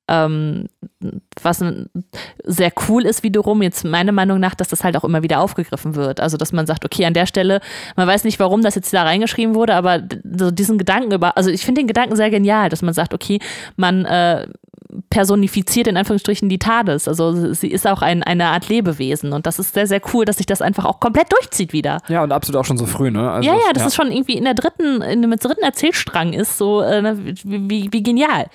Ähm, 0.09 0.69
was 1.43 1.65
sehr 2.45 2.73
cool 2.89 3.05
ist 3.05 3.25
wiederum, 3.25 3.61
jetzt 3.61 3.85
meiner 3.85 4.13
Meinung 4.13 4.39
nach, 4.39 4.55
dass 4.55 4.69
das 4.69 4.85
halt 4.85 4.97
auch 4.97 5.03
immer 5.03 5.23
wieder 5.23 5.41
aufgegriffen 5.41 5.97
wird. 5.97 6.21
Also, 6.21 6.37
dass 6.37 6.53
man 6.53 6.67
sagt, 6.67 6.85
okay, 6.85 7.05
an 7.05 7.15
der 7.15 7.27
Stelle, 7.27 7.61
man 7.97 8.07
weiß 8.07 8.23
nicht, 8.23 8.39
warum 8.39 8.63
das 8.63 8.77
jetzt 8.77 8.93
da 8.93 9.03
reingeschrieben 9.03 9.57
wurde, 9.57 9.75
aber 9.75 10.03
so 10.39 10.53
diesen 10.53 10.79
Gedanken 10.79 11.13
über, 11.13 11.37
also 11.37 11.51
ich 11.51 11.65
finde 11.65 11.81
den 11.81 11.89
Gedanken 11.89 12.15
sehr 12.15 12.31
genial, 12.31 12.69
dass 12.69 12.83
man 12.83 12.95
sagt, 12.95 13.15
okay, 13.15 13.41
man 13.77 14.05
äh, 14.05 14.47
personifiziert 15.11 15.87
in 15.87 15.97
Anführungsstrichen 15.97 16.49
die 16.49 16.59
TARDIS. 16.59 17.09
Also 17.09 17.53
sie 17.53 17.69
ist 17.69 17.87
auch 17.87 18.03
ein, 18.03 18.23
eine 18.23 18.47
Art 18.47 18.69
Lebewesen 18.69 19.33
und 19.33 19.47
das 19.47 19.59
ist 19.59 19.75
sehr, 19.75 19.87
sehr 19.87 20.01
cool, 20.13 20.25
dass 20.25 20.37
sich 20.37 20.47
das 20.47 20.63
einfach 20.63 20.85
auch 20.85 21.01
komplett 21.01 21.33
durchzieht 21.33 21.73
wieder. 21.73 22.01
Ja, 22.09 22.23
und 22.23 22.33
absolut 22.33 22.61
auch 22.61 22.65
schon 22.65 22.79
so 22.79 22.87
früh, 22.87 23.11
ne? 23.11 23.31
Also, 23.31 23.49
ja, 23.49 23.55
ja, 23.55 23.73
das 23.73 23.87
ist 23.87 23.95
schon 23.95 24.11
irgendwie 24.11 24.37
in 24.37 24.45
der 24.45 24.55
dritten, 24.55 25.03
in 25.03 25.23
dem 25.23 25.31
dritten 25.31 25.63
Erzählstrang 25.63 26.33
ist, 26.33 26.59
so 26.59 26.81
äh, 26.81 27.03
ne, 27.03 27.19
wie, 27.45 27.93
wie, 27.93 28.03
genial. 28.03 28.47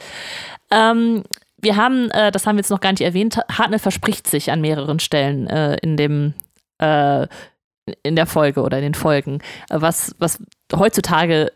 Ähm, 0.71 1.23
wir 1.57 1.75
haben, 1.75 2.09
äh, 2.11 2.31
das 2.31 2.47
haben 2.47 2.55
wir 2.55 2.61
jetzt 2.61 2.71
noch 2.71 2.81
gar 2.81 2.91
nicht 2.91 3.01
erwähnt, 3.01 3.39
Hartnell 3.51 3.79
verspricht 3.79 4.27
sich 4.27 4.51
an 4.51 4.61
mehreren 4.61 4.99
Stellen 4.99 5.47
äh, 5.47 5.75
in 5.81 5.97
dem 5.97 6.33
äh, 6.79 7.27
in 8.03 8.15
der 8.15 8.25
Folge 8.25 8.61
oder 8.61 8.77
in 8.77 8.83
den 8.83 8.93
Folgen, 8.93 9.39
was, 9.69 10.15
was 10.19 10.39
heutzutage 10.73 11.51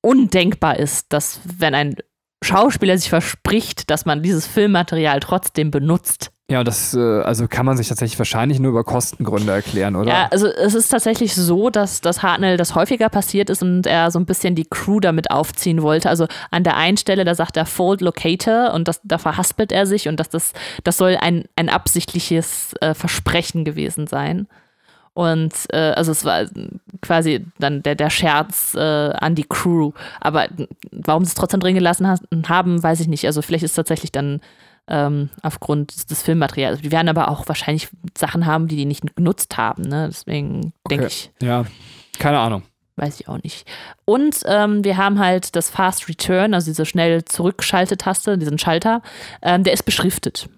undenkbar 0.00 0.78
ist, 0.78 1.12
dass 1.12 1.40
wenn 1.44 1.74
ein 1.74 1.96
Schauspieler 2.42 2.96
sich 2.96 3.10
verspricht, 3.10 3.90
dass 3.90 4.06
man 4.06 4.22
dieses 4.22 4.46
Filmmaterial 4.46 5.20
trotzdem 5.20 5.70
benutzt. 5.70 6.30
Ja, 6.50 6.64
das 6.64 6.94
äh, 6.94 6.98
also 6.98 7.46
kann 7.46 7.66
man 7.66 7.76
sich 7.76 7.88
tatsächlich 7.88 8.18
wahrscheinlich 8.18 8.58
nur 8.58 8.70
über 8.70 8.82
Kostengründe 8.82 9.52
erklären, 9.52 9.96
oder? 9.96 10.08
Ja, 10.08 10.28
also 10.30 10.46
es 10.46 10.74
ist 10.74 10.88
tatsächlich 10.88 11.34
so, 11.34 11.68
dass 11.68 12.00
das 12.00 12.22
Hartnell 12.22 12.56
das 12.56 12.74
häufiger 12.74 13.10
passiert 13.10 13.50
ist 13.50 13.62
und 13.62 13.86
er 13.86 14.10
so 14.10 14.18
ein 14.18 14.24
bisschen 14.24 14.54
die 14.54 14.64
Crew 14.64 14.98
damit 14.98 15.30
aufziehen 15.30 15.82
wollte. 15.82 16.08
Also 16.08 16.26
an 16.50 16.64
der 16.64 16.78
einen 16.78 16.96
Stelle, 16.96 17.26
da 17.26 17.34
sagt 17.34 17.58
er 17.58 17.66
Fold 17.66 18.00
Locator 18.00 18.72
und 18.72 18.88
das, 18.88 19.02
da 19.04 19.18
verhaspelt 19.18 19.72
er 19.72 19.84
sich 19.84 20.08
und 20.08 20.18
das, 20.18 20.30
das, 20.30 20.52
das 20.84 20.96
soll 20.96 21.18
ein, 21.20 21.44
ein 21.56 21.68
absichtliches 21.68 22.72
äh, 22.80 22.94
Versprechen 22.94 23.66
gewesen 23.66 24.06
sein. 24.06 24.46
Und 25.18 25.52
äh, 25.72 25.94
also 25.96 26.12
es 26.12 26.24
war 26.24 26.44
quasi 27.02 27.44
dann 27.58 27.82
der, 27.82 27.96
der 27.96 28.08
Scherz 28.08 28.74
äh, 28.76 28.78
an 28.78 29.34
die 29.34 29.46
Crew. 29.48 29.90
Aber 30.20 30.46
warum 30.92 31.24
sie 31.24 31.30
es 31.30 31.34
trotzdem 31.34 31.58
drin 31.58 31.74
gelassen 31.74 32.06
haben, 32.48 32.80
weiß 32.80 33.00
ich 33.00 33.08
nicht. 33.08 33.26
Also 33.26 33.42
vielleicht 33.42 33.64
ist 33.64 33.72
es 33.72 33.76
tatsächlich 33.76 34.12
dann 34.12 34.40
ähm, 34.86 35.30
aufgrund 35.42 35.92
des, 35.92 36.06
des 36.06 36.22
Filmmaterials. 36.22 36.82
Die 36.82 36.92
werden 36.92 37.08
aber 37.08 37.32
auch 37.32 37.48
wahrscheinlich 37.48 37.88
Sachen 38.16 38.46
haben, 38.46 38.68
die 38.68 38.76
die 38.76 38.84
nicht 38.84 39.16
genutzt 39.16 39.56
haben. 39.56 39.82
Ne? 39.82 40.06
Deswegen 40.08 40.72
denke 40.88 41.06
Okay. 41.06 41.12
ich, 41.12 41.32
Ja, 41.42 41.64
keine 42.20 42.38
Ahnung. 42.38 42.62
weiß 42.94 43.18
ich 43.18 43.26
auch 43.28 43.42
nicht. 43.42 43.66
Und 44.04 44.42
ähm, 44.46 44.84
wir 44.84 44.98
haben 44.98 45.18
halt 45.18 45.56
das 45.56 45.68
Fast 45.68 46.08
Return, 46.08 46.54
also 46.54 46.70
diese 46.70 46.86
schnell 46.86 47.24
Zurückschaltetaste, 47.24 48.38
diesen 48.38 48.58
Schalter, 48.60 49.02
ähm, 49.42 49.64
der 49.64 49.72
ist 49.72 49.82
beschriftet. 49.84 50.48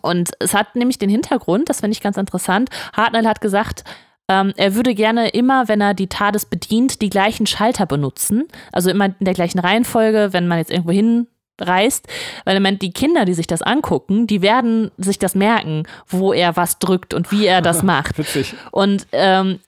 Und 0.00 0.30
es 0.38 0.54
hat 0.54 0.74
nämlich 0.74 0.98
den 0.98 1.10
Hintergrund, 1.10 1.68
das 1.68 1.80
finde 1.80 1.92
ich 1.92 2.00
ganz 2.00 2.16
interessant. 2.16 2.70
Hartnell 2.94 3.26
hat 3.26 3.40
gesagt, 3.40 3.84
ähm, 4.28 4.52
er 4.56 4.74
würde 4.74 4.94
gerne 4.94 5.28
immer, 5.28 5.68
wenn 5.68 5.80
er 5.80 5.94
die 5.94 6.08
TARDIS 6.08 6.46
bedient, 6.46 7.02
die 7.02 7.10
gleichen 7.10 7.46
Schalter 7.46 7.86
benutzen. 7.86 8.48
Also 8.72 8.90
immer 8.90 9.06
in 9.06 9.14
der 9.20 9.34
gleichen 9.34 9.58
Reihenfolge, 9.58 10.32
wenn 10.32 10.48
man 10.48 10.58
jetzt 10.58 10.70
irgendwo 10.70 10.92
hinreist. 10.92 12.06
Weil 12.44 12.56
im 12.56 12.62
Moment 12.62 12.82
die 12.82 12.92
Kinder, 12.92 13.24
die 13.24 13.34
sich 13.34 13.46
das 13.46 13.62
angucken, 13.62 14.26
die 14.26 14.40
werden 14.40 14.90
sich 14.96 15.18
das 15.18 15.34
merken, 15.34 15.84
wo 16.06 16.32
er 16.32 16.56
was 16.56 16.78
drückt 16.78 17.14
und 17.14 17.30
wie 17.32 17.46
er 17.46 17.60
das 17.60 17.82
macht. 17.82 18.18
Witzig. 18.18 18.54
Und 18.70 19.06
ähm, 19.12 19.58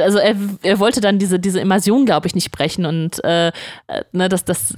also 0.00 0.18
er, 0.18 0.36
er 0.62 0.78
wollte 0.78 1.00
dann 1.00 1.18
diese, 1.18 1.38
diese 1.38 1.60
Immersion, 1.60 2.06
glaube 2.06 2.26
ich, 2.26 2.34
nicht 2.34 2.50
brechen 2.50 2.86
und 2.86 3.22
äh, 3.24 3.48
äh, 3.48 3.52
ne, 4.12 4.28
dass, 4.28 4.44
dass, 4.44 4.74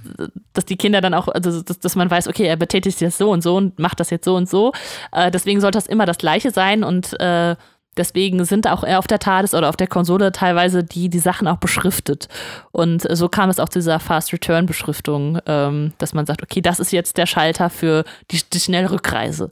dass 0.52 0.64
die 0.64 0.76
Kinder 0.76 1.00
dann 1.00 1.14
auch, 1.14 1.28
also 1.28 1.62
dass, 1.62 1.78
dass 1.78 1.96
man 1.96 2.10
weiß, 2.10 2.28
okay, 2.28 2.44
er 2.44 2.56
betätigt 2.56 3.00
das 3.02 3.18
so 3.18 3.30
und 3.30 3.42
so 3.42 3.56
und 3.56 3.78
macht 3.78 4.00
das 4.00 4.10
jetzt 4.10 4.24
so 4.24 4.36
und 4.36 4.48
so. 4.48 4.72
Äh, 5.12 5.30
deswegen 5.30 5.60
sollte 5.60 5.78
das 5.78 5.86
immer 5.86 6.06
das 6.06 6.18
Gleiche 6.18 6.50
sein 6.50 6.84
und 6.84 7.18
äh, 7.20 7.56
deswegen 7.96 8.44
sind 8.44 8.66
auch 8.66 8.84
auf 8.84 9.06
der 9.06 9.18
TARDIS 9.18 9.54
oder 9.54 9.68
auf 9.68 9.76
der 9.76 9.88
Konsole 9.88 10.32
teilweise 10.32 10.84
die, 10.84 11.08
die 11.08 11.18
Sachen 11.18 11.48
auch 11.48 11.58
beschriftet. 11.58 12.28
Und 12.70 13.06
so 13.10 13.28
kam 13.28 13.50
es 13.50 13.58
auch 13.58 13.68
zu 13.68 13.80
dieser 13.80 14.00
Fast 14.00 14.32
Return 14.32 14.66
Beschriftung, 14.66 15.38
ähm, 15.46 15.92
dass 15.98 16.14
man 16.14 16.24
sagt, 16.24 16.42
okay, 16.42 16.60
das 16.60 16.80
ist 16.80 16.92
jetzt 16.92 17.18
der 17.18 17.26
Schalter 17.26 17.70
für 17.70 18.04
die, 18.30 18.40
die 18.52 18.60
schnelle 18.60 18.90
Rückreise. 18.90 19.50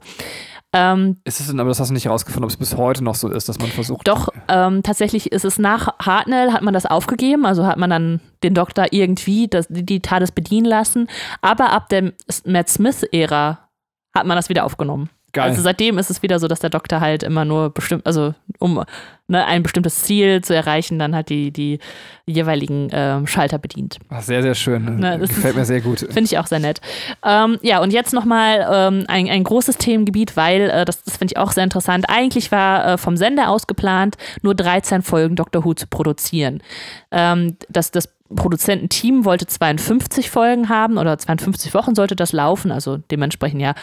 Ähm, 0.73 1.17
Ist 1.23 1.39
es 1.39 1.47
denn, 1.47 1.59
aber 1.59 1.69
das 1.69 1.79
hast 1.79 1.89
du 1.89 1.93
nicht 1.93 2.07
rausgefunden, 2.07 2.43
ob 2.43 2.49
es 2.49 2.57
bis 2.57 2.75
heute 2.75 3.03
noch 3.03 3.15
so 3.15 3.29
ist, 3.29 3.47
dass 3.47 3.57
man 3.57 3.69
versucht. 3.69 4.07
doch, 4.07 4.29
ähm, 4.49 4.83
tatsächlich 4.83 5.31
ist 5.31 5.45
es 5.45 5.57
nach 5.57 5.97
Hartnell, 5.99 6.51
hat 6.51 6.61
man 6.61 6.73
das 6.73 6.85
aufgegeben, 6.85 7.45
also 7.45 7.65
hat 7.65 7.77
man 7.77 7.89
dann 7.89 8.19
den 8.43 8.53
Doktor 8.53 8.87
irgendwie 8.91 9.47
das, 9.47 9.67
die 9.69 10.01
TARDIS 10.01 10.33
bedienen 10.33 10.65
lassen, 10.65 11.07
aber 11.41 11.71
ab 11.71 11.87
der 11.89 12.11
Matt 12.45 12.69
Smith-Ära 12.69 13.69
hat 14.13 14.25
man 14.25 14.35
das 14.35 14.49
wieder 14.49 14.65
aufgenommen. 14.65 15.09
Geil. 15.33 15.49
Also 15.49 15.61
seitdem 15.61 15.97
ist 15.97 16.09
es 16.09 16.23
wieder 16.23 16.39
so, 16.39 16.47
dass 16.47 16.59
der 16.59 16.69
Doktor 16.69 17.01
halt 17.01 17.21
immer 17.21 17.43
nur 17.43 17.69
bestimmt, 17.69 18.05
also 18.07 18.33
um 18.59 18.83
ne, 19.27 19.45
ein 19.45 19.61
bestimmtes 19.61 20.03
Ziel 20.03 20.41
zu 20.41 20.55
erreichen, 20.55 20.97
dann 20.99 21.13
halt 21.13 21.29
die, 21.29 21.51
die 21.51 21.79
jeweiligen 22.25 22.89
ähm, 22.91 23.27
Schalter 23.27 23.57
bedient. 23.57 23.99
Ach, 24.09 24.21
sehr, 24.21 24.41
sehr 24.41 24.55
schön. 24.55 24.99
Ne, 24.99 25.19
das 25.19 25.29
Gefällt 25.29 25.55
mir 25.55 25.65
sehr 25.65 25.81
gut. 25.81 25.99
Finde 26.09 26.21
ich 26.21 26.37
auch 26.37 26.47
sehr 26.47 26.59
nett. 26.59 26.79
Ähm, 27.25 27.59
ja, 27.61 27.81
und 27.81 27.91
jetzt 27.91 28.13
nochmal 28.13 28.67
ähm, 28.71 29.03
ein, 29.07 29.29
ein 29.29 29.43
großes 29.43 29.77
Themengebiet, 29.77 30.37
weil 30.37 30.69
äh, 30.69 30.85
das, 30.85 31.03
das 31.03 31.17
finde 31.17 31.33
ich 31.33 31.37
auch 31.37 31.51
sehr 31.51 31.65
interessant. 31.65 32.05
Eigentlich 32.07 32.51
war 32.51 32.93
äh, 32.93 32.97
vom 32.97 33.17
Sender 33.17 33.49
aus 33.49 33.67
geplant, 33.67 34.15
nur 34.41 34.55
13 34.55 35.01
Folgen 35.01 35.35
Doctor 35.35 35.65
Who 35.65 35.73
zu 35.73 35.87
produzieren. 35.87 36.63
Ähm, 37.11 37.57
das, 37.69 37.91
das 37.91 38.09
Produzententeam 38.33 39.25
wollte 39.25 39.45
52 39.45 40.29
Folgen 40.29 40.69
haben 40.69 40.97
oder 40.97 41.17
52 41.17 41.73
Wochen 41.73 41.95
sollte 41.95 42.15
das 42.15 42.33
laufen, 42.33 42.71
also 42.71 42.97
dementsprechend 42.97 43.61
ja, 43.61 43.73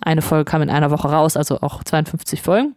eine 0.00 0.22
Folge 0.22 0.44
kam 0.44 0.62
in 0.62 0.70
einer 0.70 0.90
Woche 0.90 1.08
raus, 1.08 1.36
also 1.36 1.60
auch 1.60 1.84
52 1.84 2.42
Folgen. 2.42 2.76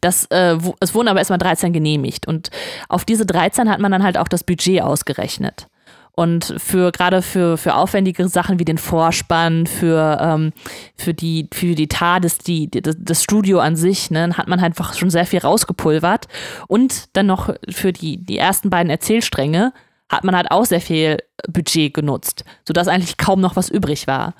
Das, 0.00 0.26
äh, 0.26 0.56
es 0.80 0.94
wurden 0.94 1.08
aber 1.08 1.18
erstmal 1.18 1.38
13 1.38 1.72
genehmigt 1.72 2.26
und 2.26 2.50
auf 2.88 3.04
diese 3.04 3.26
13 3.26 3.68
hat 3.68 3.80
man 3.80 3.92
dann 3.92 4.02
halt 4.02 4.16
auch 4.16 4.28
das 4.28 4.44
Budget 4.44 4.82
ausgerechnet. 4.82 5.66
Und 6.12 6.54
für 6.58 6.92
gerade 6.92 7.22
für, 7.22 7.56
für 7.56 7.74
aufwendigere 7.74 8.28
Sachen 8.28 8.58
wie 8.58 8.64
den 8.64 8.78
Vorspann, 8.78 9.66
für, 9.66 10.18
ähm, 10.20 10.52
für 10.96 11.14
die, 11.14 11.48
für 11.52 11.74
die 11.74 11.88
TARDIS, 11.88 12.38
die, 12.38 12.70
die, 12.70 12.82
das 12.82 13.22
Studio 13.22 13.60
an 13.60 13.76
sich, 13.76 14.10
ne, 14.10 14.36
hat 14.36 14.48
man 14.48 14.60
halt 14.60 14.72
einfach 14.72 14.94
schon 14.94 15.10
sehr 15.10 15.24
viel 15.24 15.38
rausgepulvert. 15.38 16.26
Und 16.66 17.16
dann 17.16 17.26
noch 17.26 17.54
für 17.70 17.92
die, 17.92 18.18
die 18.18 18.38
ersten 18.38 18.70
beiden 18.70 18.90
Erzählstränge 18.90 19.72
hat 20.10 20.24
man 20.24 20.36
halt 20.36 20.50
auch 20.50 20.66
sehr 20.66 20.80
viel 20.80 21.18
Budget 21.48 21.94
genutzt, 21.94 22.44
sodass 22.66 22.88
eigentlich 22.88 23.16
kaum 23.16 23.40
noch 23.40 23.56
was 23.56 23.70
übrig 23.70 24.06
war. 24.06 24.34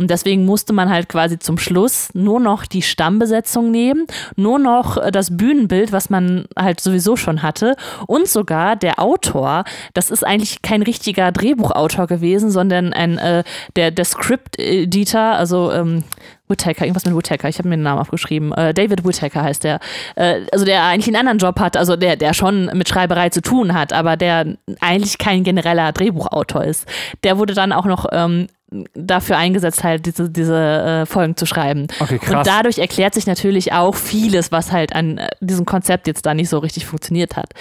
Und 0.00 0.08
deswegen 0.08 0.46
musste 0.46 0.72
man 0.72 0.88
halt 0.88 1.10
quasi 1.10 1.38
zum 1.38 1.58
Schluss 1.58 2.08
nur 2.14 2.40
noch 2.40 2.64
die 2.64 2.80
Stammbesetzung 2.80 3.70
nehmen, 3.70 4.06
nur 4.34 4.58
noch 4.58 4.96
äh, 4.96 5.10
das 5.10 5.36
Bühnenbild, 5.36 5.92
was 5.92 6.08
man 6.08 6.46
halt 6.58 6.80
sowieso 6.80 7.16
schon 7.16 7.42
hatte. 7.42 7.76
Und 8.06 8.26
sogar 8.26 8.76
der 8.76 8.98
Autor, 8.98 9.64
das 9.92 10.10
ist 10.10 10.26
eigentlich 10.26 10.62
kein 10.62 10.80
richtiger 10.80 11.32
Drehbuchautor 11.32 12.06
gewesen, 12.06 12.50
sondern 12.50 12.94
ein 12.94 13.18
äh, 13.18 13.44
der, 13.76 13.90
der 13.90 14.06
Script-Editor, 14.06 15.20
also 15.20 15.70
ähm, 15.70 16.04
Whittaker, 16.50 16.84
irgendwas 16.84 17.04
mit 17.04 17.14
Whittaker, 17.14 17.48
ich 17.48 17.58
habe 17.58 17.68
mir 17.68 17.76
den 17.76 17.84
Namen 17.84 18.00
aufgeschrieben. 18.00 18.52
Äh, 18.52 18.74
David 18.74 19.04
Whittaker 19.04 19.42
heißt 19.42 19.64
der. 19.64 19.80
Äh, 20.16 20.40
also 20.50 20.64
der 20.64 20.84
eigentlich 20.84 21.06
einen 21.06 21.16
anderen 21.16 21.38
Job 21.38 21.60
hat, 21.60 21.76
also 21.76 21.96
der, 21.96 22.16
der 22.16 22.34
schon 22.34 22.70
mit 22.74 22.88
Schreiberei 22.88 23.28
zu 23.28 23.40
tun 23.40 23.72
hat, 23.72 23.92
aber 23.92 24.16
der 24.16 24.56
eigentlich 24.80 25.18
kein 25.18 25.44
genereller 25.44 25.92
Drehbuchautor 25.92 26.64
ist. 26.64 26.86
Der 27.22 27.38
wurde 27.38 27.54
dann 27.54 27.72
auch 27.72 27.84
noch 27.84 28.06
ähm, 28.12 28.48
dafür 28.94 29.36
eingesetzt, 29.36 29.82
halt 29.82 30.06
diese, 30.06 30.30
diese 30.30 30.56
äh, 30.56 31.06
Folgen 31.06 31.36
zu 31.36 31.46
schreiben. 31.46 31.88
Okay, 31.98 32.18
krass. 32.18 32.38
Und 32.38 32.46
dadurch 32.46 32.78
erklärt 32.78 33.14
sich 33.14 33.26
natürlich 33.26 33.72
auch 33.72 33.94
vieles, 33.94 34.52
was 34.52 34.70
halt 34.70 34.94
an 34.94 35.18
äh, 35.18 35.28
diesem 35.40 35.66
Konzept 35.66 36.06
jetzt 36.06 36.24
da 36.26 36.34
nicht 36.34 36.48
so 36.48 36.58
richtig 36.58 36.86
funktioniert 36.86 37.36
hat. 37.36 37.52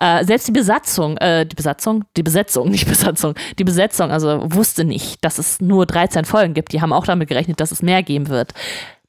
Äh, 0.00 0.24
selbst 0.24 0.48
die 0.48 0.52
Besatzung, 0.52 1.18
äh, 1.18 1.44
die 1.44 1.54
Besatzung, 1.54 2.04
die 2.16 2.22
Besetzung, 2.22 2.70
nicht 2.70 2.88
Besatzung, 2.88 3.34
die 3.58 3.64
Besetzung, 3.64 4.10
also 4.10 4.42
wusste 4.46 4.84
nicht, 4.84 5.24
dass 5.24 5.38
es 5.38 5.60
nur 5.60 5.86
13 5.86 6.24
Folgen 6.24 6.54
gibt. 6.54 6.72
Die 6.72 6.80
haben 6.80 6.92
auch 6.92 7.06
damit 7.06 7.28
gerechnet, 7.28 7.60
dass 7.60 7.72
es 7.72 7.82
mehr 7.82 8.02
geben 8.02 8.28
wird. 8.28 8.52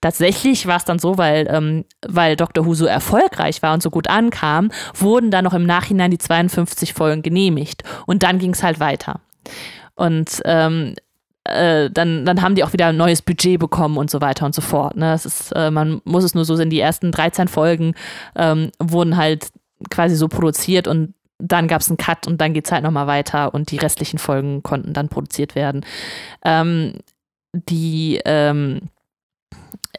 Tatsächlich 0.01 0.67
war 0.67 0.77
es 0.77 0.85
dann 0.85 0.99
so, 0.99 1.17
weil, 1.17 1.47
ähm, 1.49 1.85
weil 2.05 2.35
Dr. 2.35 2.65
Who 2.65 2.75
so 2.75 2.85
erfolgreich 2.85 3.63
war 3.63 3.73
und 3.73 3.81
so 3.81 3.89
gut 3.89 4.09
ankam, 4.09 4.71
wurden 4.93 5.31
dann 5.31 5.43
noch 5.43 5.53
im 5.53 5.65
Nachhinein 5.65 6.11
die 6.11 6.19
52 6.19 6.93
Folgen 6.93 7.23
genehmigt. 7.23 7.83
Und 8.05 8.21
dann 8.21 8.37
ging 8.37 8.51
es 8.51 8.61
halt 8.61 8.79
weiter. 8.79 9.21
Und 9.95 10.41
ähm, 10.45 10.93
äh, 11.47 11.89
dann, 11.91 12.25
dann 12.25 12.41
haben 12.41 12.55
die 12.55 12.63
auch 12.63 12.73
wieder 12.73 12.87
ein 12.87 12.97
neues 12.97 13.21
Budget 13.21 13.59
bekommen 13.59 13.97
und 13.97 14.09
so 14.09 14.21
weiter 14.21 14.45
und 14.45 14.55
so 14.55 14.61
fort. 14.61 14.95
Ne? 14.95 15.11
Das 15.11 15.25
ist, 15.25 15.51
äh, 15.51 15.71
man 15.71 16.01
muss 16.03 16.23
es 16.23 16.35
nur 16.35 16.45
so 16.45 16.55
sehen, 16.55 16.69
die 16.69 16.79
ersten 16.79 17.11
13 17.11 17.47
Folgen 17.47 17.93
ähm, 18.35 18.71
wurden 18.79 19.17
halt 19.17 19.47
quasi 19.89 20.15
so 20.15 20.27
produziert 20.27 20.87
und 20.87 21.13
dann 21.39 21.67
gab 21.67 21.81
es 21.81 21.89
einen 21.89 21.97
Cut 21.97 22.27
und 22.27 22.41
dann 22.41 22.53
geht 22.53 22.65
es 22.65 22.71
halt 22.71 22.83
nochmal 22.83 23.07
weiter 23.07 23.53
und 23.53 23.71
die 23.71 23.77
restlichen 23.77 24.17
Folgen 24.17 24.63
konnten 24.63 24.93
dann 24.93 25.09
produziert 25.09 25.55
werden. 25.55 25.85
Ähm, 26.43 26.93
die 27.53 28.19
ähm, 28.25 28.89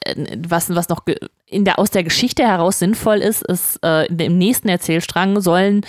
äh, 0.01 0.37
was, 0.47 0.75
was 0.75 0.89
noch 0.89 1.05
in 1.47 1.65
der, 1.65 1.79
aus 1.79 1.91
der 1.91 2.05
Geschichte 2.05 2.43
heraus 2.43 2.79
sinnvoll 2.79 3.19
ist, 3.19 3.43
ist, 3.43 3.79
äh, 3.85 4.07
im 4.07 4.39
nächsten 4.39 4.69
Erzählstrang 4.69 5.41
sollen 5.41 5.83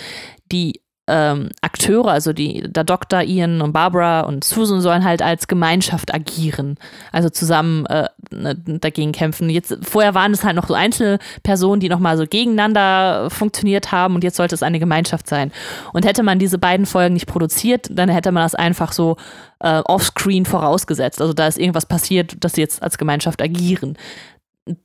die 0.52 0.80
ähm, 1.10 1.48
Akteure, 1.60 2.08
also 2.08 2.32
die, 2.32 2.62
der 2.72 2.84
Doktor, 2.84 3.22
Ian 3.22 3.60
und 3.60 3.72
Barbara 3.72 4.20
und 4.20 4.44
Susan 4.44 4.80
sollen 4.80 5.04
halt 5.04 5.22
als 5.22 5.48
Gemeinschaft 5.48 6.14
agieren, 6.14 6.76
also 7.12 7.28
zusammen 7.28 7.84
äh, 7.86 8.08
ne, 8.30 8.54
dagegen 8.54 9.12
kämpfen. 9.12 9.50
Jetzt 9.50 9.76
vorher 9.82 10.14
waren 10.14 10.32
es 10.32 10.44
halt 10.44 10.56
noch 10.56 10.68
so 10.68 10.74
Einzelpersonen, 10.74 11.80
die 11.80 11.88
nochmal 11.88 12.16
so 12.16 12.24
gegeneinander 12.26 13.28
funktioniert 13.30 13.90
haben 13.92 14.14
und 14.14 14.24
jetzt 14.24 14.36
sollte 14.36 14.54
es 14.54 14.62
eine 14.62 14.78
Gemeinschaft 14.78 15.28
sein. 15.28 15.50
Und 15.92 16.06
hätte 16.06 16.22
man 16.22 16.38
diese 16.38 16.58
beiden 16.58 16.86
Folgen 16.86 17.14
nicht 17.14 17.26
produziert, 17.26 17.88
dann 17.90 18.08
hätte 18.08 18.30
man 18.30 18.44
das 18.44 18.54
einfach 18.54 18.92
so 18.92 19.16
äh, 19.60 19.80
offscreen 19.80 20.46
vorausgesetzt. 20.46 21.20
Also 21.20 21.32
da 21.32 21.46
ist 21.46 21.58
irgendwas 21.58 21.86
passiert, 21.86 22.42
dass 22.44 22.54
sie 22.54 22.60
jetzt 22.60 22.82
als 22.82 22.98
Gemeinschaft 22.98 23.42
agieren 23.42 23.96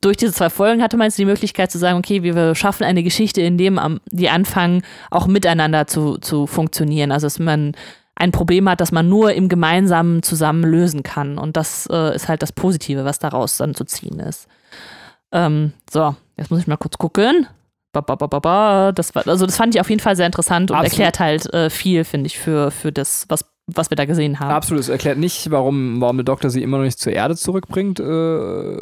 durch 0.02 0.18
diese 0.18 0.34
zwei 0.34 0.50
Folgen 0.50 0.82
hatte 0.82 0.98
man 0.98 1.06
jetzt 1.06 1.18
die 1.18 1.26
Möglichkeit 1.26 1.72
zu 1.72 1.78
sagen, 1.78 1.98
okay, 1.98 2.24
wir 2.24 2.56
schaffen 2.56 2.84
eine 2.84 3.04
Geschichte, 3.04 3.42
in 3.42 3.58
dem 3.58 4.00
die 4.12 4.30
anfangen, 4.30 4.84
auch 5.12 5.28
miteinander 5.28 5.88
zu, 5.88 6.18
zu 6.18 6.48
funktionieren. 6.48 7.12
Also 7.12 7.26
dass 7.26 7.40
man 7.40 7.74
ein 8.16 8.32
Problem 8.32 8.70
hat, 8.70 8.80
das 8.80 8.92
man 8.92 9.10
nur 9.10 9.34
im 9.34 9.50
Gemeinsamen 9.50 10.24
zusammen 10.24 10.64
lösen 10.64 11.04
kann. 11.04 11.38
Und 11.38 11.58
das 11.58 11.88
äh, 11.92 12.16
ist 12.16 12.30
halt 12.30 12.42
das 12.42 12.54
Positive, 12.54 13.04
was 13.04 13.20
daraus 13.20 13.58
dann 13.58 13.76
zu 13.76 13.84
ziehen 13.84 14.20
ist. 14.20 14.48
Ähm, 15.32 15.74
so, 15.92 16.16
jetzt 16.38 16.50
muss 16.50 16.62
ich 16.62 16.68
mal 16.68 16.78
kurz 16.78 16.98
gucken. 16.98 17.48
das 18.94 19.16
war, 19.16 19.28
also 19.28 19.46
das 19.46 19.58
fand 19.58 19.76
ich 19.76 19.82
auf 19.82 19.90
jeden 19.90 20.02
Fall 20.02 20.16
sehr 20.16 20.26
interessant 20.26 20.72
und 20.72 20.78
Absolut. 20.78 20.92
erklärt 20.92 21.20
halt 21.20 21.54
äh, 21.54 21.70
viel, 21.70 22.04
finde 22.06 22.28
ich, 22.28 22.40
für, 22.40 22.72
für 22.72 22.92
das, 22.92 23.26
was 23.30 23.46
was 23.68 23.90
wir 23.90 23.96
da 23.96 24.06
gesehen 24.06 24.40
haben. 24.40 24.52
Absolut, 24.52 24.82
es 24.82 24.90
erklärt 24.90 25.18
nicht, 25.18 25.50
warum, 25.50 26.00
warum 26.00 26.18
der 26.18 26.24
Doktor 26.24 26.50
sie 26.50 26.62
immer 26.62 26.78
noch 26.78 26.84
nicht 26.84 27.00
zur 27.00 27.14
Erde 27.14 27.36
zurückbringt. 27.36 28.00
Äh, 28.00 28.78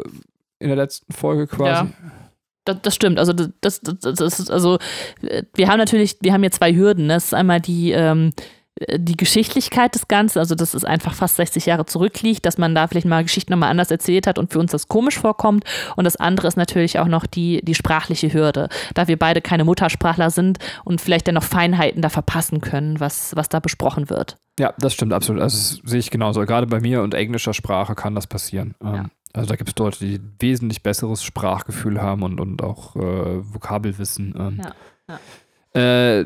in 0.64 0.70
der 0.70 0.78
letzten 0.78 1.14
Folge 1.14 1.48
quasi. 1.48 1.86
Ja. 1.86 1.88
Das, 2.66 2.78
das 2.82 2.96
stimmt. 2.96 3.20
Also 3.20 3.34
das, 3.34 3.50
das, 3.62 3.82
das, 3.82 4.40
ist, 4.40 4.50
also 4.50 4.80
wir 5.54 5.68
haben 5.68 5.80
natürlich, 5.80 6.18
wir 6.22 6.34
haben 6.34 6.42
hier 6.42 6.52
zwei 6.52 6.74
Hürden. 6.74 7.08
Ne? 7.08 7.16
Das 7.16 7.26
ist 7.26 7.34
einmal 7.34 7.60
die, 7.60 7.92
ähm, 7.92 8.32
die 8.96 9.18
Geschichtlichkeit 9.18 9.94
des 9.94 10.08
Ganzen, 10.08 10.40
also 10.40 10.56
dass 10.56 10.74
es 10.74 10.84
einfach 10.84 11.14
fast 11.14 11.36
60 11.36 11.66
Jahre 11.66 11.86
zurückliegt, 11.86 12.46
dass 12.46 12.58
man 12.58 12.74
da 12.74 12.88
vielleicht 12.88 13.06
mal 13.06 13.24
Geschichten 13.24 13.52
nochmal 13.52 13.70
anders 13.70 13.92
erzählt 13.92 14.26
hat 14.26 14.40
und 14.40 14.52
für 14.52 14.60
uns 14.60 14.72
das 14.72 14.88
komisch 14.88 15.20
vorkommt. 15.20 15.64
Und 15.96 16.06
das 16.06 16.16
andere 16.16 16.48
ist 16.48 16.58
natürlich 16.58 17.00
auch 17.00 17.08
noch 17.08 17.26
die, 17.26 17.62
die 17.64 17.76
sprachliche 17.76 18.34
Hürde, 18.34 18.70
da 18.94 19.08
wir 19.08 19.18
beide 19.18 19.42
keine 19.42 19.64
Muttersprachler 19.64 20.32
sind 20.32 20.58
und 20.86 21.02
vielleicht 21.02 21.28
dann 21.28 21.36
noch 21.36 21.44
Feinheiten 21.44 22.02
da 22.02 22.10
verpassen 22.10 22.62
können, 22.62 23.00
was, 23.00 23.36
was 23.36 23.50
da 23.50 23.60
besprochen 23.60 24.10
wird. 24.10 24.38
Ja, 24.60 24.74
das 24.80 24.94
stimmt 24.94 25.14
absolut. 25.14 25.42
Also 25.42 25.58
das 25.58 25.90
sehe 25.90 26.00
ich 26.00 26.12
genauso. 26.12 26.42
Gerade 26.42 26.68
bei 26.68 26.80
mir 26.80 27.02
und 27.02 27.14
englischer 27.14 27.54
Sprache 27.54 27.96
kann 27.96 28.16
das 28.16 28.28
passieren. 28.28 28.76
Ja. 28.84 28.96
Ähm, 28.96 29.12
also 29.34 29.50
da 29.50 29.56
gibt 29.56 29.70
es 29.70 29.76
Leute, 29.78 30.00
die 30.00 30.22
wesentlich 30.40 30.84
besseres 30.84 31.24
Sprachgefühl 31.24 32.02
haben 32.02 32.22
und, 32.24 32.40
und 32.40 32.62
auch 32.64 32.96
äh, 32.96 33.54
Vokabelwissen. 33.54 34.36
Ähm. 34.38 34.62
Ja, 34.64 35.20
ja. 35.76 36.20
Äh, 36.20 36.26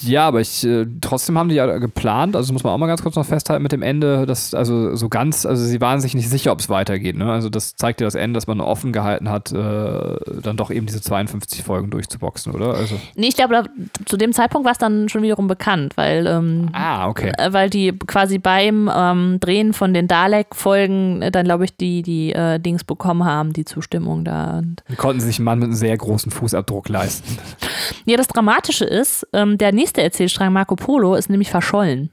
ja, 0.00 0.26
aber 0.26 0.40
ich, 0.40 0.64
äh, 0.64 0.86
trotzdem 1.00 1.38
haben 1.38 1.48
die 1.48 1.54
ja 1.54 1.78
geplant, 1.78 2.34
also 2.34 2.52
muss 2.52 2.64
man 2.64 2.72
auch 2.72 2.78
mal 2.78 2.86
ganz 2.86 3.02
kurz 3.02 3.14
noch 3.14 3.26
festhalten 3.26 3.62
mit 3.62 3.72
dem 3.72 3.82
Ende, 3.82 4.26
dass, 4.26 4.54
also 4.54 4.96
so 4.96 5.08
ganz, 5.08 5.44
also 5.44 5.64
sie 5.64 5.80
waren 5.80 6.00
sich 6.00 6.14
nicht 6.14 6.28
sicher, 6.28 6.50
ob 6.50 6.60
es 6.60 6.68
weitergeht, 6.68 7.16
ne? 7.16 7.30
Also 7.30 7.50
das 7.50 7.76
zeigt 7.76 8.00
ja 8.00 8.06
das 8.06 8.14
Ende, 8.14 8.38
dass 8.38 8.46
man 8.46 8.60
offen 8.60 8.92
gehalten 8.92 9.28
hat, 9.28 9.52
äh, 9.52 10.16
dann 10.42 10.56
doch 10.56 10.70
eben 10.70 10.86
diese 10.86 11.02
52 11.02 11.62
Folgen 11.62 11.90
durchzuboxen, 11.90 12.52
oder? 12.52 12.74
Also 12.74 12.98
nee, 13.16 13.28
ich 13.28 13.36
glaube, 13.36 13.64
zu 14.06 14.16
dem 14.16 14.32
Zeitpunkt 14.32 14.64
war 14.64 14.72
es 14.72 14.78
dann 14.78 15.08
schon 15.08 15.22
wiederum 15.22 15.46
bekannt, 15.46 15.96
weil, 15.96 16.26
ähm, 16.26 16.70
ah, 16.72 17.08
okay. 17.08 17.32
Äh, 17.36 17.52
weil 17.52 17.68
die 17.68 17.92
quasi 17.92 18.38
beim 18.38 18.90
ähm, 18.92 19.38
Drehen 19.40 19.72
von 19.74 19.92
den 19.92 20.08
Dalek-Folgen 20.08 21.22
äh, 21.22 21.30
dann, 21.30 21.44
glaube 21.44 21.64
ich, 21.64 21.76
die, 21.76 22.02
die 22.02 22.32
äh, 22.32 22.58
Dings 22.58 22.84
bekommen 22.84 23.24
haben, 23.24 23.52
die 23.52 23.66
Zustimmung 23.66 24.24
da. 24.24 24.58
Und 24.58 24.82
die 24.88 24.96
konnten 24.96 25.20
sich 25.20 25.38
einen 25.38 25.44
Mann 25.44 25.58
mit 25.58 25.66
einem 25.66 25.74
sehr 25.74 25.96
großen 25.96 26.32
Fußabdruck 26.32 26.88
leisten. 26.88 27.38
ja, 28.04 28.16
das 28.16 28.28
Dramatische 28.28 28.84
ist, 28.84 29.26
ähm, 29.32 29.58
der 29.58 29.72
nächste 29.72 30.02
Erzählstrang 30.02 30.52
Marco 30.52 30.76
Polo 30.76 31.14
ist 31.14 31.30
nämlich 31.30 31.50
verschollen. 31.50 32.10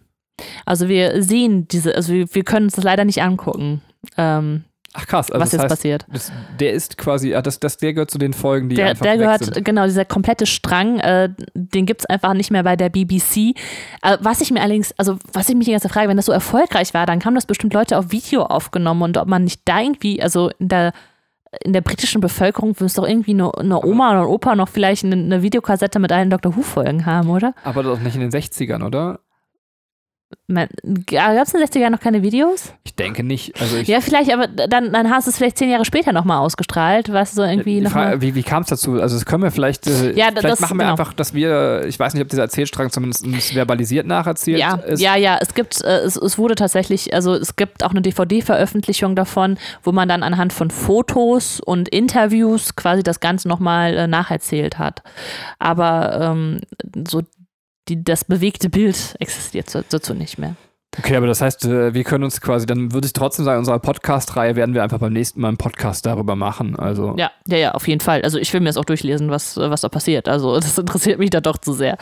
Also 0.65 0.87
wir 0.87 1.21
sehen 1.21 1.67
diese, 1.67 1.95
also 1.95 2.13
wir, 2.13 2.33
wir 2.33 2.43
können 2.43 2.65
uns 2.65 2.75
das 2.75 2.83
leider 2.83 3.05
nicht 3.05 3.21
angucken. 3.21 3.81
Ähm, 4.17 4.63
Ach 4.93 5.05
krass, 5.05 5.31
also 5.31 5.43
was 5.43 5.51
jetzt 5.51 5.61
heißt, 5.61 5.69
passiert. 5.69 6.05
Das, 6.11 6.31
der 6.59 6.73
ist 6.73 6.97
quasi, 6.97 7.29
das, 7.43 7.59
das, 7.59 7.77
der 7.77 7.93
gehört 7.93 8.09
zu 8.09 8.17
den 8.17 8.33
Folgen, 8.33 8.69
die 8.69 8.75
der, 8.75 8.89
einfach 8.89 9.03
Der 9.03 9.17
gehört, 9.17 9.45
sind. 9.45 9.63
genau, 9.63 9.85
dieser 9.85 10.05
komplette 10.05 10.47
Strang, 10.47 10.99
äh, 10.99 11.29
den 11.53 11.85
gibt 11.85 12.01
es 12.01 12.05
einfach 12.07 12.33
nicht 12.33 12.49
mehr 12.49 12.63
bei 12.63 12.75
der 12.75 12.89
BBC. 12.89 13.37
Äh, 14.01 14.17
was 14.19 14.41
ich 14.41 14.49
mir 14.51 14.61
allerdings, 14.61 14.93
also 14.97 15.19
was 15.31 15.47
ich 15.47 15.55
mich 15.55 15.65
die 15.65 15.71
ganze 15.71 15.89
Frage, 15.89 16.09
wenn 16.09 16.17
das 16.17 16.25
so 16.25 16.31
erfolgreich 16.31 16.93
war, 16.95 17.05
dann 17.05 17.23
haben 17.23 17.35
das 17.35 17.45
bestimmt 17.45 17.73
Leute 17.73 17.97
auf 17.97 18.11
Video 18.11 18.43
aufgenommen 18.43 19.03
und 19.03 19.17
ob 19.17 19.27
man 19.27 19.43
nicht 19.43 19.61
da 19.65 19.79
irgendwie, 19.79 20.23
also 20.23 20.49
in 20.57 20.69
der 20.69 20.93
in 21.63 21.73
der 21.73 21.81
britischen 21.81 22.21
Bevölkerung 22.21 22.75
müsste 22.79 23.01
doch 23.01 23.07
irgendwie 23.07 23.31
eine, 23.31 23.53
eine, 23.55 23.83
Oma 23.83 24.11
oder 24.11 24.21
ein 24.21 24.27
Opa 24.27 24.55
noch 24.55 24.69
vielleicht 24.69 25.03
eine, 25.03 25.15
eine 25.15 25.41
Videokassette 25.41 25.99
mit 25.99 26.11
allen 26.11 26.29
Dr. 26.29 26.55
Who-Folgen 26.55 27.05
haben, 27.05 27.29
oder? 27.29 27.53
Aber 27.63 27.83
doch 27.83 27.99
nicht 27.99 28.15
in 28.15 28.21
den 28.21 28.31
60ern, 28.31 28.85
oder? 28.85 29.19
Gab 30.51 30.67
es 31.47 31.53
in 31.53 31.59
den 31.59 31.67
60er 31.69 31.77
Jahren 31.79 31.91
noch 31.91 31.99
keine 31.99 32.23
Videos? 32.23 32.73
Ich 32.83 32.95
denke 32.95 33.23
nicht. 33.23 33.59
Also 33.61 33.77
Ja, 33.77 34.01
vielleicht, 34.01 34.33
aber 34.33 34.47
dann, 34.47 34.91
dann 34.91 35.09
hast 35.11 35.27
du 35.27 35.29
es 35.31 35.37
vielleicht 35.37 35.57
zehn 35.59 35.69
Jahre 35.69 35.85
später 35.85 36.11
nochmal 36.11 36.39
ausgestrahlt, 36.39 37.13
was 37.13 37.33
so 37.33 37.43
irgendwie 37.43 37.81
nochmal. 37.81 38.09
Frage, 38.09 38.21
wie 38.21 38.33
wie 38.35 38.41
kam 38.43 38.63
es 38.63 38.69
dazu? 38.69 38.99
Also 38.99 39.15
das 39.15 39.25
können 39.25 39.43
wir 39.43 39.51
vielleicht, 39.51 39.85
äh, 39.87 40.13
Ja, 40.13 40.27
vielleicht 40.29 40.45
das- 40.45 40.59
machen 40.59 40.77
wir 40.77 40.85
genau. 40.85 40.91
einfach, 40.93 41.13
dass 41.13 41.33
wir, 41.35 41.83
ich 41.87 41.99
weiß 41.99 42.13
nicht, 42.15 42.23
ob 42.23 42.29
dieser 42.29 42.43
Erzählstrang 42.43 42.89
zumindest 42.89 43.25
verbalisiert 43.53 44.07
nacherzählt 44.07 44.59
Ja, 44.59 44.75
ist. 44.75 44.99
ja, 44.99 45.15
ja, 45.15 45.37
es 45.39 45.53
gibt, 45.53 45.83
äh, 45.83 45.99
es, 45.99 46.15
es 46.15 46.37
wurde 46.39 46.55
tatsächlich, 46.55 47.13
also 47.13 47.33
es 47.35 47.55
gibt 47.55 47.83
auch 47.83 47.91
eine 47.91 48.01
DVD-Veröffentlichung 48.01 49.15
davon, 49.15 49.57
wo 49.83 49.91
man 49.91 50.09
dann 50.09 50.23
anhand 50.23 50.51
von 50.53 50.71
Fotos 50.71 51.59
und 51.59 51.89
Interviews 51.89 52.75
quasi 52.75 53.03
das 53.03 53.19
Ganze 53.19 53.47
nochmal 53.47 53.95
äh, 53.95 54.07
nacherzählt 54.07 54.79
hat. 54.79 55.03
Aber 55.59 56.19
ähm, 56.21 56.61
so 57.07 57.21
die, 57.89 58.03
das 58.03 58.23
bewegte 58.23 58.69
Bild 58.69 59.15
existiert 59.19 59.67
dazu 59.89 60.13
nicht 60.13 60.37
mehr. 60.37 60.55
Okay, 60.97 61.15
aber 61.15 61.27
das 61.27 61.41
heißt, 61.41 61.65
äh, 61.65 61.93
wir 61.93 62.03
können 62.03 62.23
uns 62.23 62.41
quasi, 62.41 62.65
dann 62.65 62.93
würde 62.93 63.05
ich 63.05 63.13
trotzdem 63.13 63.45
sagen, 63.45 63.59
unsere 63.59 63.79
Podcast-Reihe 63.79 64.55
werden 64.55 64.73
wir 64.73 64.81
einfach 64.81 64.97
beim 64.97 65.13
nächsten 65.13 65.39
Mal 65.39 65.49
einen 65.49 65.57
Podcast 65.57 66.05
darüber 66.05 66.35
machen. 66.35 66.75
Also 66.77 67.15
Ja, 67.15 67.31
ja, 67.45 67.57
ja, 67.57 67.71
auf 67.73 67.87
jeden 67.87 68.01
Fall. 68.01 68.23
Also 68.23 68.39
ich 68.39 68.51
will 68.53 68.59
mir 68.59 68.67
das 68.67 68.77
auch 68.77 68.85
durchlesen, 68.85 69.29
was, 69.29 69.55
was 69.57 69.81
da 69.81 69.89
passiert. 69.89 70.27
Also 70.27 70.55
das 70.59 70.77
interessiert 70.77 71.19
mich 71.19 71.29
da 71.29 71.41
doch 71.41 71.57
zu 71.57 71.73
sehr. 71.73 71.97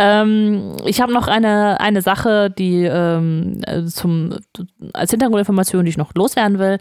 Ähm, 0.00 0.76
ich 0.84 1.00
habe 1.00 1.12
noch 1.12 1.26
eine, 1.26 1.80
eine 1.80 2.02
Sache, 2.02 2.50
die 2.50 2.84
ähm, 2.84 3.60
äh, 3.66 3.84
zum, 3.84 4.36
als 4.92 5.10
Hintergrundinformation, 5.10 5.84
die 5.84 5.90
ich 5.90 5.96
noch 5.96 6.14
loswerden 6.14 6.58
will. 6.60 6.78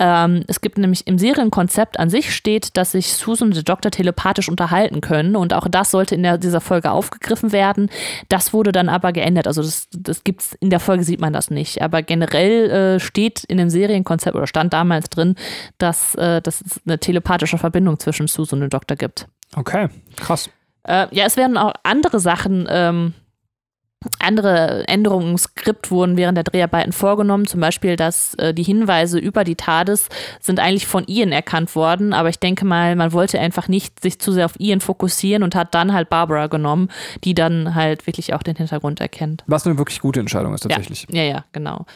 Ähm, 0.00 0.44
es 0.48 0.60
gibt 0.60 0.78
nämlich 0.78 1.06
im 1.06 1.18
Serienkonzept 1.18 2.00
an 2.00 2.10
sich 2.10 2.34
steht, 2.34 2.76
dass 2.76 2.92
sich 2.92 3.12
Susan 3.12 3.48
und 3.48 3.54
der 3.54 3.62
Doktor 3.62 3.90
telepathisch 3.90 4.48
unterhalten 4.48 5.00
können 5.00 5.36
und 5.36 5.54
auch 5.54 5.68
das 5.68 5.90
sollte 5.90 6.14
in 6.14 6.22
der, 6.22 6.38
dieser 6.38 6.60
Folge 6.60 6.90
aufgegriffen 6.90 7.52
werden. 7.52 7.90
Das 8.28 8.52
wurde 8.52 8.72
dann 8.72 8.88
aber 8.88 9.12
geändert. 9.12 9.46
Also 9.46 9.62
das, 9.62 9.86
das 9.92 10.24
gibt's 10.24 10.56
in 10.58 10.70
der 10.70 10.80
Folge 10.80 11.04
sieht 11.04 11.20
man 11.20 11.32
das 11.32 11.50
nicht. 11.50 11.82
Aber 11.82 12.02
generell 12.02 12.70
äh, 12.70 13.00
steht 13.00 13.44
in 13.44 13.58
dem 13.58 13.70
Serienkonzept 13.70 14.34
oder 14.34 14.46
stand 14.46 14.72
damals 14.72 15.10
drin, 15.10 15.36
dass, 15.78 16.14
äh, 16.16 16.40
dass 16.40 16.60
es 16.62 16.80
eine 16.86 16.98
telepathische 16.98 17.58
Verbindung 17.58 18.00
zwischen 18.00 18.26
Susan 18.26 18.58
und 18.58 18.62
dem 18.62 18.70
Doktor 18.70 18.96
gibt. 18.96 19.28
okay, 19.54 19.88
krass. 20.16 20.48
Äh, 20.84 21.06
ja, 21.10 21.24
es 21.24 21.36
werden 21.36 21.56
auch 21.56 21.72
andere 21.82 22.20
Sachen, 22.20 22.66
ähm, 22.70 23.14
andere 24.18 24.86
Änderungen 24.86 25.30
im 25.30 25.38
Skript 25.38 25.90
wurden 25.90 26.16
während 26.16 26.36
der 26.36 26.44
Dreharbeiten 26.44 26.92
vorgenommen. 26.92 27.46
Zum 27.46 27.60
Beispiel, 27.60 27.96
dass 27.96 28.34
äh, 28.34 28.52
die 28.52 28.62
Hinweise 28.62 29.18
über 29.18 29.44
die 29.44 29.54
TARDIS 29.54 30.08
sind 30.40 30.60
eigentlich 30.60 30.86
von 30.86 31.04
Ian 31.06 31.32
erkannt 31.32 31.74
worden. 31.74 32.12
Aber 32.12 32.28
ich 32.28 32.38
denke 32.38 32.64
mal, 32.64 32.96
man 32.96 33.12
wollte 33.12 33.40
einfach 33.40 33.68
nicht 33.68 34.00
sich 34.00 34.18
zu 34.18 34.32
sehr 34.32 34.44
auf 34.44 34.58
Ian 34.58 34.80
fokussieren 34.80 35.42
und 35.42 35.54
hat 35.54 35.74
dann 35.74 35.92
halt 35.92 36.10
Barbara 36.10 36.46
genommen, 36.48 36.90
die 37.24 37.34
dann 37.34 37.74
halt 37.74 38.06
wirklich 38.06 38.34
auch 38.34 38.42
den 38.42 38.56
Hintergrund 38.56 39.00
erkennt. 39.00 39.42
Was 39.46 39.66
eine 39.66 39.78
wirklich 39.78 40.00
gute 40.00 40.20
Entscheidung 40.20 40.54
ist 40.54 40.62
tatsächlich. 40.62 41.06
Ja, 41.10 41.22
ja, 41.22 41.44
genau. 41.52 41.86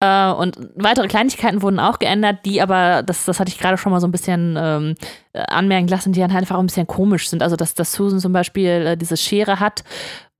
Äh, 0.00 0.32
und 0.32 0.56
weitere 0.76 1.08
Kleinigkeiten 1.08 1.62
wurden 1.62 1.78
auch 1.78 1.98
geändert, 1.98 2.38
die 2.46 2.62
aber, 2.62 3.02
das, 3.02 3.26
das 3.26 3.38
hatte 3.38 3.50
ich 3.50 3.58
gerade 3.58 3.76
schon 3.76 3.92
mal 3.92 4.00
so 4.00 4.08
ein 4.08 4.12
bisschen 4.12 4.56
ähm, 4.58 4.94
äh, 5.34 5.40
anmerken 5.40 5.88
lassen, 5.88 6.12
die 6.12 6.20
dann 6.20 6.32
halt 6.32 6.42
einfach 6.42 6.58
ein 6.58 6.66
bisschen 6.66 6.86
komisch 6.86 7.28
sind. 7.28 7.42
Also, 7.42 7.56
dass, 7.56 7.74
dass 7.74 7.92
Susan 7.92 8.18
zum 8.18 8.32
Beispiel 8.32 8.86
äh, 8.86 8.96
diese 8.96 9.16
Schere 9.16 9.60
hat 9.60 9.84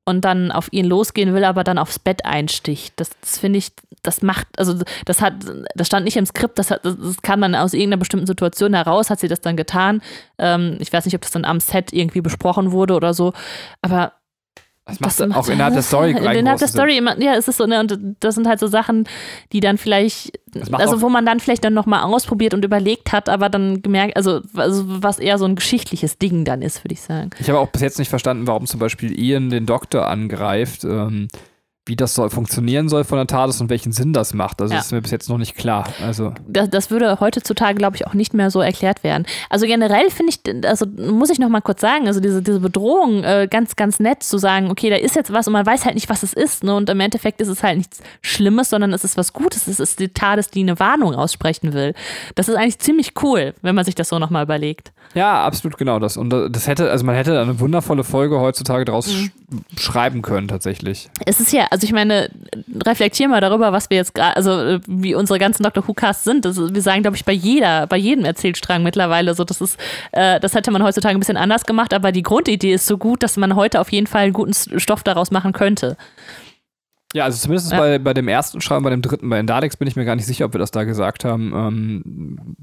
und 0.06 0.24
dann 0.24 0.50
auf 0.50 0.72
ihn 0.72 0.86
losgehen 0.86 1.34
will, 1.34 1.44
aber 1.44 1.62
dann 1.62 1.78
aufs 1.78 1.98
Bett 1.98 2.24
einsticht. 2.24 2.94
Das, 2.96 3.10
das 3.20 3.38
finde 3.38 3.58
ich, 3.58 3.72
das 4.02 4.22
macht, 4.22 4.46
also 4.56 4.74
das 5.04 5.20
hat, 5.20 5.34
das 5.74 5.86
stand 5.86 6.04
nicht 6.04 6.16
im 6.16 6.24
Skript, 6.24 6.58
das, 6.58 6.70
hat, 6.70 6.84
das 6.84 7.20
kann 7.22 7.38
man 7.38 7.54
aus 7.54 7.74
irgendeiner 7.74 7.98
bestimmten 7.98 8.26
Situation 8.26 8.72
heraus, 8.72 9.10
hat 9.10 9.20
sie 9.20 9.28
das 9.28 9.42
dann 9.42 9.56
getan. 9.56 10.00
Ähm, 10.38 10.78
ich 10.80 10.92
weiß 10.92 11.04
nicht, 11.04 11.14
ob 11.14 11.20
das 11.20 11.32
dann 11.32 11.44
am 11.44 11.60
Set 11.60 11.92
irgendwie 11.92 12.22
besprochen 12.22 12.72
wurde 12.72 12.94
oder 12.94 13.12
so, 13.12 13.34
aber 13.82 14.14
Das 14.90 15.00
macht 15.00 15.20
das 15.20 15.36
auch 15.36 15.48
innerhalb 15.48 15.74
der 15.74 15.82
Story 15.82 16.12
gleich 16.14 16.38
Innerhalb 16.38 16.58
der 16.58 16.68
Story, 16.68 16.96
immer, 16.98 17.20
ja, 17.20 17.34
es 17.34 17.48
ist 17.48 17.56
so, 17.56 17.66
ne, 17.66 17.80
und 17.80 17.98
das 18.20 18.34
sind 18.34 18.46
halt 18.46 18.60
so 18.60 18.66
Sachen, 18.66 19.08
die 19.52 19.60
dann 19.60 19.78
vielleicht, 19.78 20.38
also 20.72 20.96
auch- 20.96 21.00
wo 21.02 21.08
man 21.08 21.24
dann 21.26 21.40
vielleicht 21.40 21.64
dann 21.64 21.74
nochmal 21.74 22.02
ausprobiert 22.02 22.54
und 22.54 22.64
überlegt 22.64 23.12
hat, 23.12 23.28
aber 23.28 23.48
dann 23.48 23.82
gemerkt, 23.82 24.16
also, 24.16 24.40
also 24.54 24.84
was 24.86 25.18
eher 25.18 25.38
so 25.38 25.44
ein 25.44 25.54
geschichtliches 25.54 26.18
Ding 26.18 26.44
dann 26.44 26.62
ist, 26.62 26.84
würde 26.84 26.94
ich 26.94 27.00
sagen. 27.00 27.30
Ich 27.38 27.48
habe 27.48 27.58
auch 27.58 27.68
bis 27.68 27.82
jetzt 27.82 27.98
nicht 27.98 28.08
verstanden, 28.08 28.46
warum 28.46 28.66
zum 28.66 28.80
Beispiel 28.80 29.18
Ian 29.18 29.50
den 29.50 29.66
Doktor 29.66 30.06
angreift, 30.08 30.84
ähm, 30.84 31.28
wie 31.90 31.96
das 31.96 32.14
soll 32.14 32.30
funktionieren 32.30 32.88
soll 32.88 33.04
von 33.04 33.18
der 33.18 33.26
TARDIS 33.26 33.60
und 33.60 33.68
welchen 33.68 33.92
Sinn 33.92 34.12
das 34.14 34.32
macht. 34.32 34.62
Also 34.62 34.72
Ja. 34.72 34.80
ist 34.80 34.92
mir 34.92 35.02
bis 35.02 35.10
jetzt 35.10 35.28
noch 35.28 35.36
nicht 35.36 35.56
klar. 35.56 35.86
Also 36.02 36.32
Das, 36.48 36.70
das 36.70 36.90
würde 36.90 37.20
heutzutage, 37.20 37.74
glaube 37.76 37.96
ich, 37.96 38.06
auch 38.06 38.14
nicht 38.14 38.32
mehr 38.32 38.50
so 38.50 38.60
erklärt 38.60 39.04
werden. 39.04 39.26
Also 39.50 39.66
generell 39.66 40.08
finde 40.10 40.32
ich, 40.32 40.66
also 40.66 40.86
muss 40.86 41.28
ich 41.28 41.38
noch 41.38 41.48
mal 41.50 41.60
kurz 41.60 41.82
sagen, 41.82 42.06
also 42.06 42.20
diese, 42.20 42.40
diese 42.42 42.60
Bedrohung 42.60 43.22
äh, 43.24 43.46
ganz, 43.50 43.76
ganz 43.76 44.00
nett 44.00 44.22
zu 44.22 44.38
sagen, 44.38 44.70
okay, 44.70 44.88
da 44.88 44.96
ist 44.96 45.16
jetzt 45.16 45.32
was 45.32 45.46
und 45.46 45.52
man 45.52 45.66
weiß 45.66 45.84
halt 45.84 45.96
nicht, 45.96 46.08
was 46.08 46.22
es 46.22 46.32
ist. 46.32 46.64
Ne? 46.64 46.74
Und 46.74 46.88
im 46.88 47.00
Endeffekt 47.00 47.40
ist 47.40 47.48
es 47.48 47.62
halt 47.62 47.76
nichts 47.76 47.98
Schlimmes, 48.22 48.70
sondern 48.70 48.92
es 48.94 49.04
ist 49.04 49.16
was 49.18 49.32
Gutes. 49.34 49.66
Es 49.66 49.80
ist 49.80 50.00
die 50.00 50.08
TARDIS, 50.08 50.48
die 50.50 50.60
eine 50.60 50.78
Warnung 50.78 51.14
aussprechen 51.14 51.72
will. 51.74 51.92
Das 52.36 52.48
ist 52.48 52.54
eigentlich 52.54 52.78
ziemlich 52.78 53.12
cool, 53.22 53.52
wenn 53.62 53.74
man 53.74 53.84
sich 53.84 53.94
das 53.96 54.08
so 54.08 54.18
noch 54.18 54.30
mal 54.30 54.44
überlegt. 54.44 54.92
ja, 55.14 55.44
absolut 55.44 55.76
genau 55.76 55.98
das. 55.98 56.16
Und 56.16 56.30
das 56.30 56.66
hätte, 56.68 56.90
also 56.90 57.04
man 57.04 57.16
hätte 57.16 57.40
eine 57.40 57.58
wundervolle 57.60 58.04
Folge 58.04 58.38
heutzutage 58.40 58.84
draus 58.84 59.08
Mhm. 59.08 59.30
sch 59.76 59.90
schreiben 59.90 60.22
können 60.22 60.46
tatsächlich. 60.46 61.08
Es 61.26 61.40
ist 61.40 61.52
ja, 61.52 61.66
also 61.72 61.79
ich 61.82 61.92
meine, 61.92 62.30
reflektier 62.86 63.28
mal 63.28 63.40
darüber, 63.40 63.72
was 63.72 63.90
wir 63.90 63.96
jetzt 63.96 64.14
gerade, 64.14 64.36
also 64.36 64.50
äh, 64.50 64.80
wie 64.86 65.14
unsere 65.14 65.38
ganzen 65.38 65.62
Dr. 65.62 65.86
Who-Casts 65.86 66.24
sind. 66.24 66.44
Das, 66.44 66.56
wir 66.58 66.82
sagen, 66.82 67.02
glaube 67.02 67.16
ich, 67.16 67.24
bei 67.24 67.32
jeder, 67.32 67.86
bei 67.86 67.96
jedem 67.96 68.24
Erzählstrang 68.24 68.82
mittlerweile 68.82 69.34
so, 69.34 69.44
das 69.44 69.60
ist, 69.60 69.78
äh, 70.12 70.40
das 70.40 70.54
hätte 70.54 70.70
man 70.70 70.82
heutzutage 70.82 71.16
ein 71.16 71.20
bisschen 71.20 71.36
anders 71.36 71.64
gemacht, 71.64 71.92
aber 71.94 72.12
die 72.12 72.22
Grundidee 72.22 72.72
ist 72.74 72.86
so 72.86 72.98
gut, 72.98 73.22
dass 73.22 73.36
man 73.36 73.56
heute 73.56 73.80
auf 73.80 73.90
jeden 73.92 74.06
Fall 74.06 74.22
einen 74.24 74.32
guten 74.32 74.52
Stoff 74.80 75.02
daraus 75.02 75.30
machen 75.30 75.52
könnte. 75.52 75.96
Ja, 77.12 77.24
also 77.24 77.38
zumindest 77.38 77.72
Ja. 77.72 77.78
bei, 77.78 77.98
bei 77.98 78.14
dem 78.14 78.28
ersten 78.28 78.60
Schreiben, 78.60 78.84
bei 78.84 78.90
dem 78.90 79.02
dritten, 79.02 79.28
bei 79.28 79.36
den 79.36 79.46
Daleks 79.46 79.76
bin 79.76 79.88
ich 79.88 79.96
mir 79.96 80.04
gar 80.04 80.16
nicht 80.16 80.26
sicher, 80.26 80.44
ob 80.44 80.54
wir 80.54 80.60
das 80.60 80.70
da 80.70 80.84
gesagt 80.84 81.24
haben. 81.24 81.52
Ähm, 81.54 82.56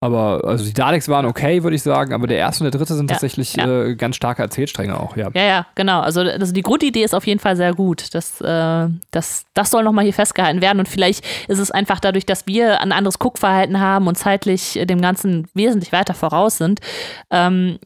aber 0.00 0.42
also 0.44 0.64
die 0.64 0.72
Daleks 0.72 1.08
waren 1.08 1.26
okay, 1.26 1.62
würde 1.64 1.74
ich 1.74 1.82
sagen, 1.82 2.12
aber 2.12 2.26
der 2.28 2.38
erste 2.38 2.62
und 2.64 2.72
der 2.72 2.78
dritte 2.78 2.94
sind 2.94 3.10
Ja, 3.10 3.14
tatsächlich 3.16 3.54
ja. 3.56 3.66
Äh, 3.84 3.96
ganz 3.96 4.14
starke 4.16 4.42
Erzählstränge 4.42 4.98
auch, 4.98 5.16
ja. 5.16 5.28
Ja, 5.34 5.42
ja, 5.42 5.66
genau. 5.74 6.00
Also, 6.00 6.20
also 6.20 6.52
die 6.52 6.62
Grundidee 6.62 7.02
ist 7.02 7.14
auf 7.14 7.26
jeden 7.26 7.40
Fall 7.40 7.56
sehr 7.56 7.74
gut. 7.74 8.14
Das, 8.14 8.40
äh, 8.40 8.88
das, 9.10 9.44
das 9.54 9.70
soll 9.70 9.82
nochmal 9.82 10.04
hier 10.04 10.14
festgehalten 10.14 10.60
werden. 10.62 10.78
Und 10.78 10.88
vielleicht 10.88 11.24
ist 11.48 11.58
es 11.58 11.70
einfach 11.72 11.98
dadurch, 11.98 12.26
dass 12.26 12.46
wir 12.46 12.80
ein 12.80 12.92
anderes 12.92 13.18
Guckverhalten 13.18 13.80
haben 13.80 14.06
und 14.06 14.16
zeitlich 14.16 14.78
dem 14.80 15.00
Ganzen 15.00 15.48
wesentlich 15.54 15.90
weiter 15.92 16.14
voraus 16.14 16.58
sind, 16.58 16.78
ähm, 17.30 17.78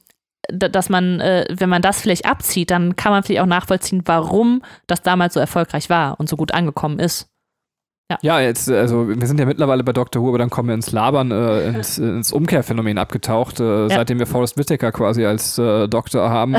da- 0.48 0.68
dass 0.68 0.90
man, 0.90 1.20
äh, 1.20 1.46
wenn 1.50 1.70
man 1.70 1.80
das 1.82 2.00
vielleicht 2.02 2.26
abzieht, 2.26 2.70
dann 2.70 2.96
kann 2.96 3.12
man 3.12 3.22
vielleicht 3.22 3.40
auch 3.40 3.46
nachvollziehen, 3.46 4.02
warum 4.04 4.62
das 4.86 5.00
damals 5.00 5.32
so 5.34 5.40
erfolgreich 5.40 5.88
war 5.88 6.20
und 6.20 6.28
so 6.28 6.36
gut 6.36 6.52
angekommen 6.52 6.98
ist. 6.98 7.28
Ja, 8.22 8.40
jetzt, 8.40 8.70
also 8.70 9.08
wir 9.08 9.26
sind 9.26 9.40
ja 9.40 9.46
mittlerweile 9.46 9.84
bei 9.84 9.92
Dr. 9.92 10.22
Who, 10.22 10.28
aber 10.28 10.38
dann 10.38 10.50
kommen 10.50 10.68
wir 10.68 10.74
ins 10.74 10.92
Labern, 10.92 11.30
äh, 11.30 11.68
ins, 11.68 11.98
ins 11.98 12.32
Umkehrphänomen 12.32 12.98
abgetaucht. 12.98 13.60
Äh, 13.60 13.88
Seitdem 13.88 14.18
wir 14.18 14.26
Forrest 14.26 14.56
Whitaker 14.56 14.92
quasi 14.92 15.24
als 15.24 15.58
äh, 15.58 15.88
Doktor 15.88 16.30
haben, 16.30 16.56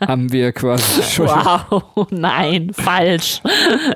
haben 0.00 0.32
wir 0.32 0.52
quasi 0.52 1.02
schon. 1.02 1.26
Wow, 1.26 2.06
nein, 2.10 2.70
falsch. 2.72 3.40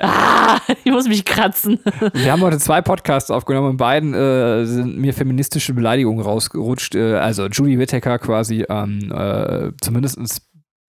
Ah, 0.00 0.58
ich 0.84 0.90
muss 0.90 1.08
mich 1.08 1.24
kratzen. 1.24 1.80
Wir 2.12 2.32
haben 2.32 2.42
heute 2.42 2.58
zwei 2.58 2.80
Podcasts 2.82 3.30
aufgenommen 3.30 3.70
und 3.70 3.76
beiden 3.76 4.14
äh, 4.14 4.64
sind 4.64 4.98
mir 4.98 5.14
feministische 5.14 5.74
Beleidigungen 5.74 6.24
rausgerutscht. 6.24 6.94
Äh, 6.94 7.14
also 7.16 7.46
Julie 7.46 7.78
Whittaker 7.78 8.18
quasi, 8.18 8.64
ähm, 8.68 9.12
äh, 9.12 9.72
zumindest 9.80 10.42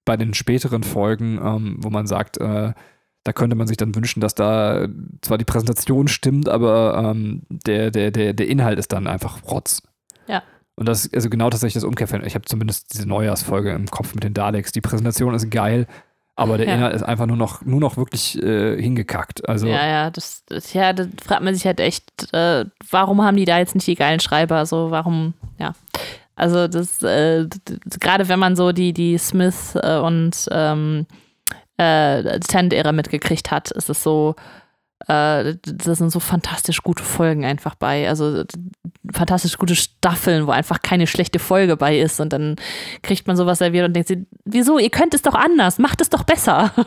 bei 0.06 0.17
den 0.17 0.34
späteren 0.34 0.84
Folgen, 0.84 1.39
ähm, 1.43 1.78
wo 1.80 1.89
man 1.89 2.06
sagt, 2.08 2.38
äh, 2.38 2.73
da 3.26 3.34
könnte 3.34 3.56
man 3.56 3.68
sich 3.68 3.76
dann 3.76 3.96
wünschen, 3.96 4.22
dass 4.22 4.36
da 4.36 4.88
zwar 5.22 5.38
die 5.40 5.46
Präsentation 5.46 6.08
stimmt, 6.08 6.48
aber 6.48 7.12
ähm, 7.12 7.42
der, 7.50 7.90
der, 7.90 8.12
der, 8.12 8.34
der 8.34 8.48
Inhalt 8.48 8.78
ist 8.80 8.94
dann 8.94 9.08
einfach 9.08 9.44
Rotz. 9.44 9.82
Ja. 10.28 10.44
Und 10.76 10.88
das 10.88 11.06
ist 11.08 11.16
also 11.16 11.30
genau 11.30 11.50
tatsächlich 11.50 11.74
das 11.74 11.84
Umkehrfeld. 11.84 12.24
Ich 12.26 12.36
habe 12.36 12.46
zumindest 12.46 12.94
diese 12.94 13.08
Neujahrsfolge 13.08 13.72
im 13.72 13.90
Kopf 13.90 14.14
mit 14.14 14.24
den 14.24 14.36
Daleks. 14.36 14.72
Die 14.74 14.82
Präsentation 14.82 15.34
ist 15.34 15.50
geil, 15.50 15.88
aber 16.36 16.58
der 16.58 16.68
Ja. 16.68 16.76
Inhalt 16.76 16.94
ist 16.94 17.02
einfach 17.02 17.26
nur 17.26 17.38
noch, 17.38 17.64
nur 17.66 17.80
noch 17.80 17.98
wirklich 17.98 18.40
äh, 18.44 18.80
hingekackt. 18.80 19.50
Also 19.50 19.68
Ja, 19.68 19.88
ja, 19.88 20.12
das, 20.12 20.44
das, 20.46 20.74
ja, 20.74 20.94
da 20.94 21.06
fragt 21.24 21.42
man 21.42 21.56
sich 21.56 21.66
halt 21.66 21.80
echt, 21.80 22.32
äh, 22.32 22.66
warum 22.92 23.24
haben 23.24 23.38
die 23.38 23.46
da 23.46 23.58
jetzt 23.58 23.74
nicht 23.74 23.88
die 23.88 23.96
geilen 23.96 24.20
Schreiber? 24.20 24.68
So, 24.68 24.92
warum, 24.92 25.34
ja. 25.58 25.74
Also 26.36 26.68
das, 26.68 27.02
äh, 27.02 27.48
gerade 28.00 28.30
wenn 28.30 28.40
man 28.40 28.56
so 28.56 28.72
die, 28.72 28.94
die 28.94 29.18
Smith 29.18 29.76
äh, 29.82 29.98
und 29.98 30.48
ähm, 30.52 31.08
äh, 31.78 32.40
Tennant-Ära 32.40 32.92
mitgekriegt 32.92 33.52
hat, 33.52 33.72
ist 33.72 33.90
es 33.90 34.02
so, 34.02 34.36
äh, 35.08 35.56
das 35.64 35.98
sind 35.98 36.10
so 36.10 36.20
fantastisch 36.20 36.82
gute 36.82 37.04
Folgen 37.04 37.46
einfach 37.46 37.76
bei. 37.76 38.08
Also 38.08 38.44
fantastisch 39.12 39.58
gute 39.58 39.76
Staffeln, 39.76 40.48
wo 40.48 40.52
einfach 40.52 40.82
keine 40.82 41.08
schlechte 41.08 41.40
Folge 41.40 41.78
bei 41.78 42.00
ist 42.00 42.20
und 42.20 42.32
dann 42.34 42.56
kriegt 43.04 43.28
man 43.28 43.36
sowas 43.36 43.60
serviert 43.60 43.86
und 43.88 43.94
denkt 43.94 44.08
sich, 44.08 44.20
wieso, 44.46 44.80
ihr 44.80 44.90
könnt 44.90 45.14
es 45.14 45.22
doch 45.22 45.36
anders, 45.36 45.80
macht 45.80 46.02
es 46.02 46.10
doch 46.10 46.24
besser. 46.24 46.72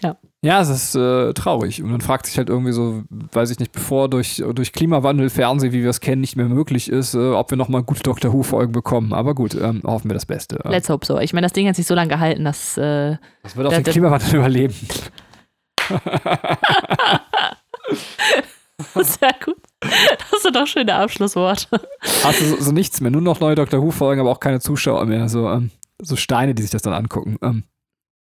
Ja, 0.00 0.16
es 0.42 0.70
ist 0.70 0.94
äh, 0.94 1.34
traurig. 1.34 1.82
Und 1.82 1.90
man 1.90 2.00
fragt 2.00 2.24
sich 2.26 2.38
halt 2.38 2.48
irgendwie 2.48 2.72
so, 2.72 3.02
weiß 3.10 3.50
ich 3.50 3.58
nicht, 3.58 3.72
bevor 3.72 4.08
durch, 4.08 4.42
durch 4.54 4.72
Klimawandel 4.72 5.28
Fernsehen, 5.28 5.72
wie 5.72 5.82
wir 5.82 5.90
es 5.90 6.00
kennen, 6.00 6.22
nicht 6.22 6.36
mehr 6.36 6.46
möglich 6.46 6.88
ist, 6.90 7.14
äh, 7.14 7.32
ob 7.32 7.50
wir 7.50 7.58
nochmal 7.58 7.82
gute 7.82 8.02
Doctor 8.02 8.32
Who-Folgen 8.32 8.72
bekommen. 8.72 9.12
Aber 9.12 9.34
gut, 9.34 9.54
ähm, 9.54 9.82
hoffen 9.84 10.08
wir 10.08 10.14
das 10.14 10.24
Beste. 10.24 10.58
Let's 10.64 10.88
hope 10.88 11.04
so. 11.04 11.18
Ich 11.18 11.34
meine, 11.34 11.44
das 11.44 11.52
Ding 11.52 11.68
hat 11.68 11.76
sich 11.76 11.86
so 11.86 11.94
lange 11.94 12.08
gehalten, 12.08 12.44
dass. 12.44 12.78
Äh, 12.78 13.18
das 13.42 13.54
wird 13.56 13.66
auch 13.66 13.72
den 13.72 13.84
Klimawandel 13.84 14.34
überleben. 14.36 14.74
Sehr 18.94 19.34
gut. 19.44 19.58
Das 19.80 20.42
sind 20.42 20.56
doch 20.56 20.66
schöne 20.66 20.94
Abschlussworte. 20.94 21.80
Hast 22.24 22.40
du 22.40 22.44
so, 22.46 22.56
so 22.60 22.72
nichts 22.72 23.00
mehr, 23.02 23.10
nur 23.10 23.20
noch 23.20 23.40
neue 23.40 23.56
Doctor 23.56 23.82
Who-Folgen, 23.82 24.20
aber 24.20 24.30
auch 24.30 24.40
keine 24.40 24.60
Zuschauer 24.60 25.04
mehr. 25.04 25.28
So, 25.28 25.50
ähm, 25.50 25.70
so 26.00 26.16
Steine, 26.16 26.54
die 26.54 26.62
sich 26.62 26.70
das 26.70 26.80
dann 26.80 26.94
angucken. 26.94 27.36
Ähm, 27.42 27.64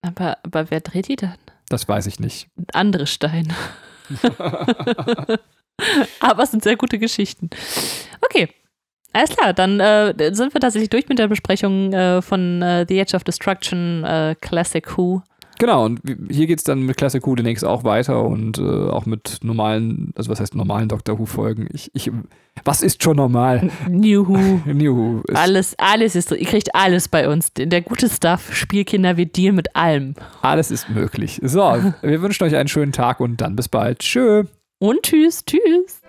aber, 0.01 0.38
aber 0.43 0.69
wer 0.69 0.82
dreht 0.82 1.08
die 1.08 1.15
dann? 1.15 1.38
Das 1.69 1.88
weiß 1.88 2.08
ich 2.08 2.19
nicht. 2.19 2.49
Andere 2.73 3.08
Steine. 3.08 3.53
aber 6.19 6.43
es 6.43 6.51
sind 6.51 6.63
sehr 6.63 6.75
gute 6.75 6.99
Geschichten. 6.99 7.49
Okay. 8.21 8.49
Alles 9.12 9.32
klar, 9.32 9.53
dann 9.53 9.79
äh, 9.79 10.13
sind 10.34 10.53
wir 10.53 10.62
tatsächlich 10.62 10.91
durch 10.91 11.10
mit 11.10 11.17
der 11.17 11.27
Besprechung 11.27 11.91
äh, 11.93 12.21
von 12.21 12.62
äh, 12.62 12.86
The 12.88 12.99
Edge 12.99 13.15
of 13.15 13.23
Destruction 13.23 14.03
äh, 14.03 14.36
Classic 14.39 14.86
Who. 14.97 15.23
Genau, 15.60 15.86
und 15.86 16.00
hier 16.30 16.48
geht 16.48 16.60
es 16.60 16.63
dann 16.63 16.84
mit 16.84 16.95
Classic 16.95 17.26
Who 17.28 17.36
demnächst 17.36 17.65
auch 17.65 17.84
weiter 17.84 18.24
und 18.24 18.58
äh, 18.58 18.62
auch 18.62 19.06
mit 19.06 19.39
normalen, 19.43 20.13
also 20.15 20.32
was 20.32 20.39
heißt 20.39 20.56
normalen 20.56 20.88
Doctor 20.88 21.19
Who-Folgen. 21.19 21.67
Ich, 21.74 21.91
ich, 21.93 22.10
was 22.63 22.82
ist 22.82 23.04
schon 23.04 23.17
normal? 23.17 23.69
New 23.89 24.26
Who. 24.26 24.62
New 24.74 24.95
Who. 24.95 25.24
Alles, 25.34 25.78
alles 25.78 26.15
ist, 26.15 26.32
ihr 26.32 26.45
kriegt 26.45 26.74
alles 26.74 27.10
bei 27.10 27.28
uns. 27.28 27.52
Der 27.54 27.82
gute 27.82 28.08
Stuff, 28.10 28.56
Spielkinder, 28.56 29.17
wir 29.17 29.26
dealen 29.26 29.58
mit 29.58 29.76
allem. 29.76 30.13
Alles 30.41 30.72
ist 30.72 30.89
möglich. 30.89 31.41
So, 31.43 31.60
wir 32.02 32.22
wünschen 32.22 32.45
euch 32.45 32.56
einen 32.56 32.69
schönen 32.69 32.93
Tag 32.93 33.19
und 33.19 33.41
dann 33.41 33.58
bis 33.58 33.67
bald. 33.67 34.00
Tschö. 34.00 34.45
Und 34.80 35.04
tschüss, 35.04 35.43
tschüss. 35.43 36.02